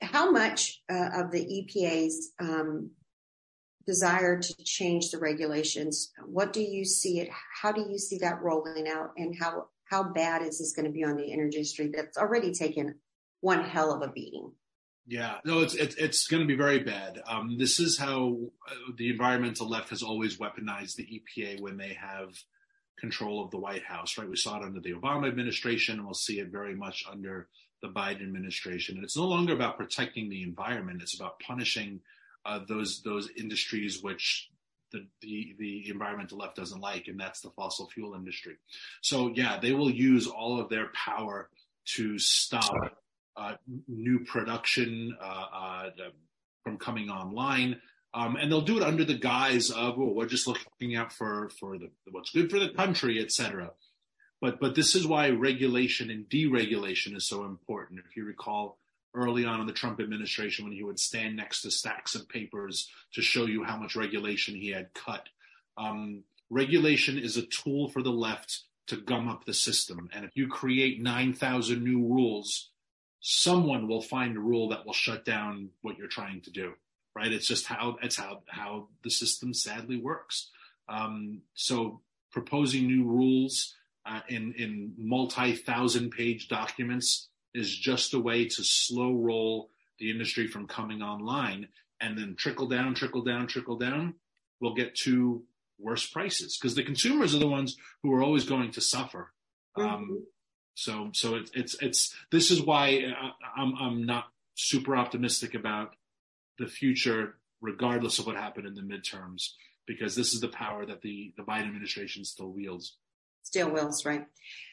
[0.01, 2.91] how much uh, of the EPA's um,
[3.87, 6.13] desire to change the regulations?
[6.25, 7.29] What do you see it?
[7.61, 9.11] How do you see that rolling out?
[9.17, 12.53] And how how bad is this going to be on the energy industry that's already
[12.53, 12.97] taken
[13.41, 14.53] one hell of a beating?
[15.07, 17.23] Yeah, no, it's it's, it's going to be very bad.
[17.27, 18.39] Um, this is how
[18.71, 22.35] uh, the environmental left has always weaponized the EPA when they have
[23.01, 24.29] control of the White House, right?
[24.29, 27.49] We saw it under the Obama administration, and we'll see it very much under
[27.83, 28.97] the Biden administration.
[28.97, 32.01] And it's no longer about protecting the environment; it's about punishing
[32.45, 34.49] uh, those those industries which
[34.93, 38.57] the, the the environmental left doesn't like, and that's the fossil fuel industry.
[39.03, 41.51] So yeah, they will use all of their power
[41.97, 42.75] to stop
[43.37, 43.55] uh,
[43.87, 45.91] new production uh, uh
[46.65, 47.81] from coming online.
[48.15, 51.51] Um, and they'll do it under the guise of, well, we're just looking out for,
[51.61, 53.73] for the, what's good for the country, et cetera.
[54.41, 58.01] But, but this is why regulation and deregulation is so important.
[58.09, 58.79] If you recall
[59.15, 62.89] early on in the Trump administration, when he would stand next to stacks of papers
[63.15, 65.29] to show you how much regulation he had cut,
[65.77, 70.09] um, regulation is a tool for the left to gum up the system.
[70.13, 72.71] And if you create 9,000 new rules,
[73.21, 76.73] someone will find a rule that will shut down what you're trying to do.
[77.15, 77.33] Right?
[77.33, 80.51] It's just how it's how how the system sadly works.
[80.89, 82.01] Um, so
[82.31, 83.75] proposing new rules
[84.07, 90.11] uh, in in multi thousand page documents is just a way to slow roll the
[90.11, 91.69] industry from coming online
[92.01, 94.15] and then trickle down, trickle down, trickle down.
[94.61, 95.43] We'll get to
[95.79, 99.33] worse prices because the consumers are the ones who are always going to suffer.
[99.77, 99.95] Um, mm-hmm.
[99.95, 100.27] Um,
[100.75, 105.95] so, so it, it's it's this is why uh, I'm I'm not super optimistic about
[106.59, 109.51] the future, regardless of what happened in the midterms,
[109.87, 112.97] because this is the power that the the Biden administration still wields.
[113.43, 114.27] Still wields, right?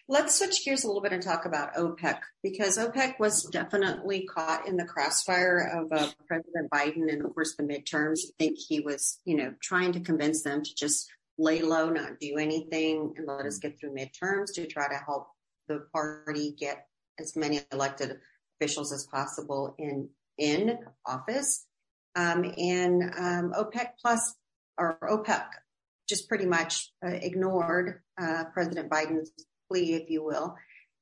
[0.08, 4.68] Let's switch gears a little bit and talk about OPEC because OPEC was definitely caught
[4.68, 8.20] in the crossfire of uh, President Biden and, of course, the midterms.
[8.20, 12.20] I think he was, you know, trying to convince them to just lay low, not
[12.20, 15.28] do anything, and let us get through midterms to try to help
[15.68, 16.88] the party get
[17.20, 18.18] as many elected
[18.60, 21.66] officials as possible in in office.
[22.16, 24.36] Um, and um, OPEC plus
[24.78, 25.45] or OPEC
[26.07, 29.32] just pretty much uh, ignored uh, President Biden's
[29.70, 30.55] plea, if you will,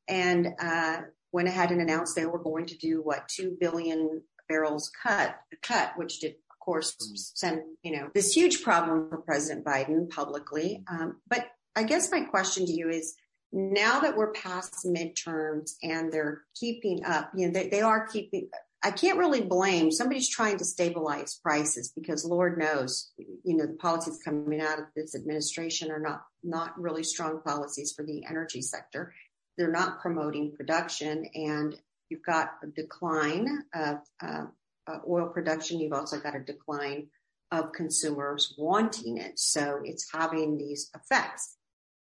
[0.08, 1.02] and uh,
[1.32, 5.94] went ahead and announced they were going to do what two billion barrels cut, cut,
[5.98, 6.96] which did of course
[7.36, 10.84] send you know this huge problem for President Biden publicly.
[10.90, 13.16] Um, but I guess my question to you is.
[13.56, 18.50] Now that we're past midterms and they're keeping up, you know, they, they are keeping,
[18.84, 23.78] I can't really blame somebody's trying to stabilize prices because Lord knows, you know, the
[23.78, 28.62] policies coming out of this administration are not not really strong policies for the energy
[28.62, 29.14] sector.
[29.58, 31.76] They're not promoting production, and
[32.10, 34.46] you've got a decline of uh,
[34.88, 35.80] uh, oil production.
[35.80, 37.08] You've also got a decline
[37.52, 41.56] of consumers wanting it, so it's having these effects.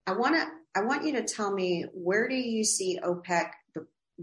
[0.06, 3.50] I want to I want you to tell me where do you see OPEC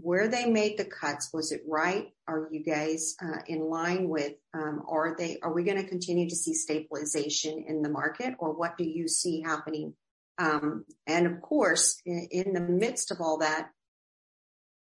[0.02, 2.08] where they made the cuts, was it right?
[2.26, 4.32] Are you guys uh, in line with?
[4.54, 5.38] Um, are they?
[5.42, 9.08] Are we going to continue to see stabilization in the market, or what do you
[9.08, 9.94] see happening?
[10.38, 13.70] Um, and of course, in, in, the midst of all that,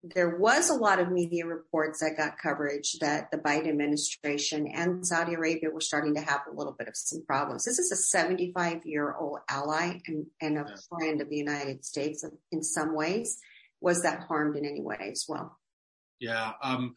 [0.03, 5.07] there was a lot of media reports that got coverage that the Biden administration and
[5.07, 7.65] Saudi Arabia were starting to have a little bit of some problems.
[7.65, 12.25] This is a 75 year old ally and, and a friend of the United States
[12.51, 13.39] in some ways
[13.83, 15.59] was that harmed in any way as well?
[16.21, 16.53] Yeah.
[16.63, 16.95] Um,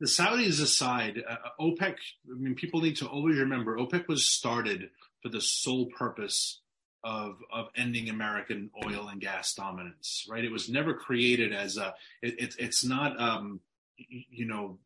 [0.00, 1.94] the Saudis aside, uh, OPEC,
[2.30, 4.90] I mean, people need to always remember OPEC was started
[5.22, 6.60] for the sole purpose
[7.02, 10.44] of, of ending American oil and gas dominance, right?
[10.44, 13.60] It was never created as a, it, it, it's not, um,
[13.96, 14.78] you know,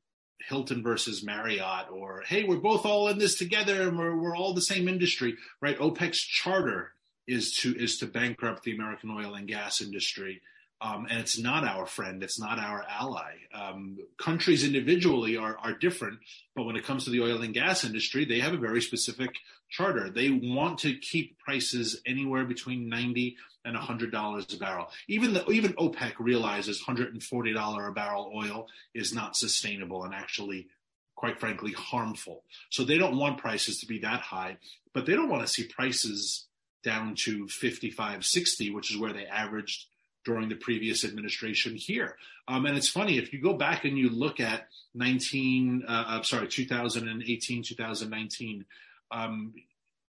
[0.48, 4.55] Hilton versus Marriott or, hey, we're both all in this together and we're, we're all
[4.55, 5.78] the same industry, right?
[5.78, 6.92] OPEC's charter
[7.26, 10.40] is to, is to bankrupt the American oil and gas industry
[10.82, 12.22] um, and it's not our friend.
[12.22, 13.34] It's not our ally.
[13.52, 16.20] Um, countries individually are, are different,
[16.56, 19.30] but when it comes to the oil and gas industry, they have a very specific
[19.68, 20.08] charter.
[20.08, 24.88] They want to keep prices anywhere between ninety and hundred dollars a barrel.
[25.06, 30.04] Even the, even OPEC realizes hundred and forty dollar a barrel oil is not sustainable
[30.04, 30.68] and actually,
[31.14, 32.44] quite frankly, harmful.
[32.70, 34.56] So they don't want prices to be that high,
[34.94, 36.46] but they don't want to see prices
[36.82, 39.84] down to 55, 60, which is where they averaged
[40.24, 42.16] during the previous administration here.
[42.48, 46.24] Um, and it's funny if you go back and you look at 19, uh, I'm
[46.24, 48.64] sorry, 2018, 2019.
[49.10, 49.54] Um,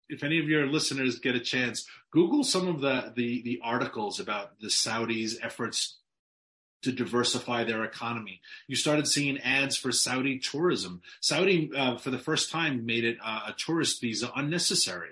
[0.10, 4.20] if any of your listeners get a chance, Google some of the, the, the articles
[4.20, 5.97] about the Saudis' efforts
[6.82, 8.41] to diversify their economy.
[8.68, 11.02] You started seeing ads for Saudi tourism.
[11.20, 15.10] Saudi, uh, for the first time, made it uh, a tourist visa unnecessary.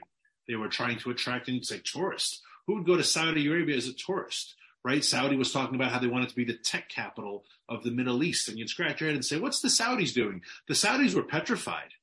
[0.47, 2.41] They were trying to attract and say tourists.
[2.65, 4.55] Who would go to Saudi Arabia as a tourist?
[4.89, 5.05] Right?
[5.05, 8.23] Saudi was talking about how they wanted to be the tech capital of the Middle
[8.23, 8.49] East.
[8.49, 10.41] And you'd scratch your head and say, what's the Saudis doing?
[10.67, 11.93] The Saudis were petrified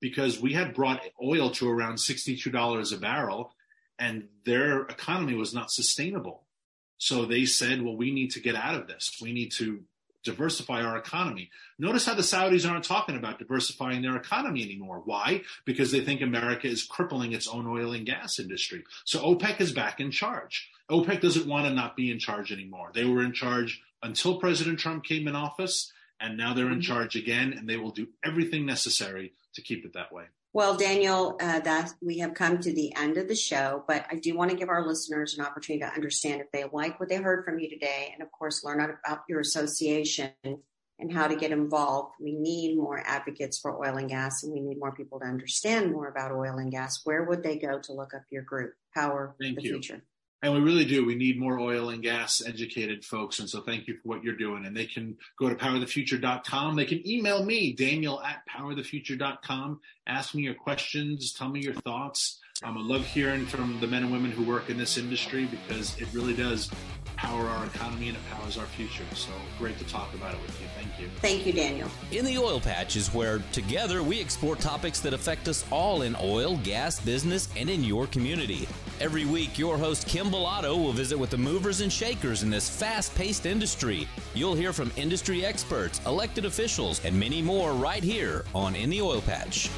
[0.00, 3.52] because we had brought oil to around $62 a barrel
[3.98, 6.44] and their economy was not sustainable.
[6.96, 9.18] So they said, well, we need to get out of this.
[9.20, 9.82] We need to
[10.22, 11.50] diversify our economy.
[11.76, 15.02] Notice how the Saudis aren't talking about diversifying their economy anymore.
[15.04, 15.42] Why?
[15.64, 18.84] Because they think America is crippling its own oil and gas industry.
[19.04, 20.70] So OPEC is back in charge.
[20.90, 22.90] OPEC doesn't want to not be in charge anymore.
[22.94, 26.80] They were in charge until President Trump came in office, and now they're in mm-hmm.
[26.80, 30.24] charge again, and they will do everything necessary to keep it that way.
[30.54, 34.16] Well, Daniel, uh, that we have come to the end of the show, but I
[34.16, 37.16] do want to give our listeners an opportunity to understand if they like what they
[37.16, 41.52] heard from you today, and of course, learn about your association and how to get
[41.52, 42.14] involved.
[42.18, 45.92] We need more advocates for oil and gas, and we need more people to understand
[45.92, 47.02] more about oil and gas.
[47.04, 49.70] Where would they go to look up your group, Power Thank the you.
[49.72, 50.02] Future?
[50.40, 51.04] And we really do.
[51.04, 53.40] We need more oil and gas educated folks.
[53.40, 54.66] And so thank you for what you're doing.
[54.66, 56.76] And they can go to powerthefuture.com.
[56.76, 59.80] They can email me, Daniel at powerthefuture.com.
[60.06, 61.32] Ask me your questions.
[61.32, 62.38] Tell me your thoughts.
[62.64, 65.96] Um, I love hearing from the men and women who work in this industry because
[66.00, 66.68] it really does
[67.14, 69.04] power our economy and it powers our future.
[69.14, 70.66] So great to talk about it with you.
[70.76, 71.08] Thank you.
[71.20, 71.88] Thank you, Daniel.
[72.10, 76.16] In the Oil Patch is where together we explore topics that affect us all in
[76.20, 78.66] oil, gas, business, and in your community.
[79.00, 82.68] Every week, your host Kym Bolado will visit with the movers and shakers in this
[82.68, 84.08] fast paced industry.
[84.34, 89.00] You'll hear from industry experts, elected officials, and many more right here on In the
[89.00, 89.70] Oil Patch.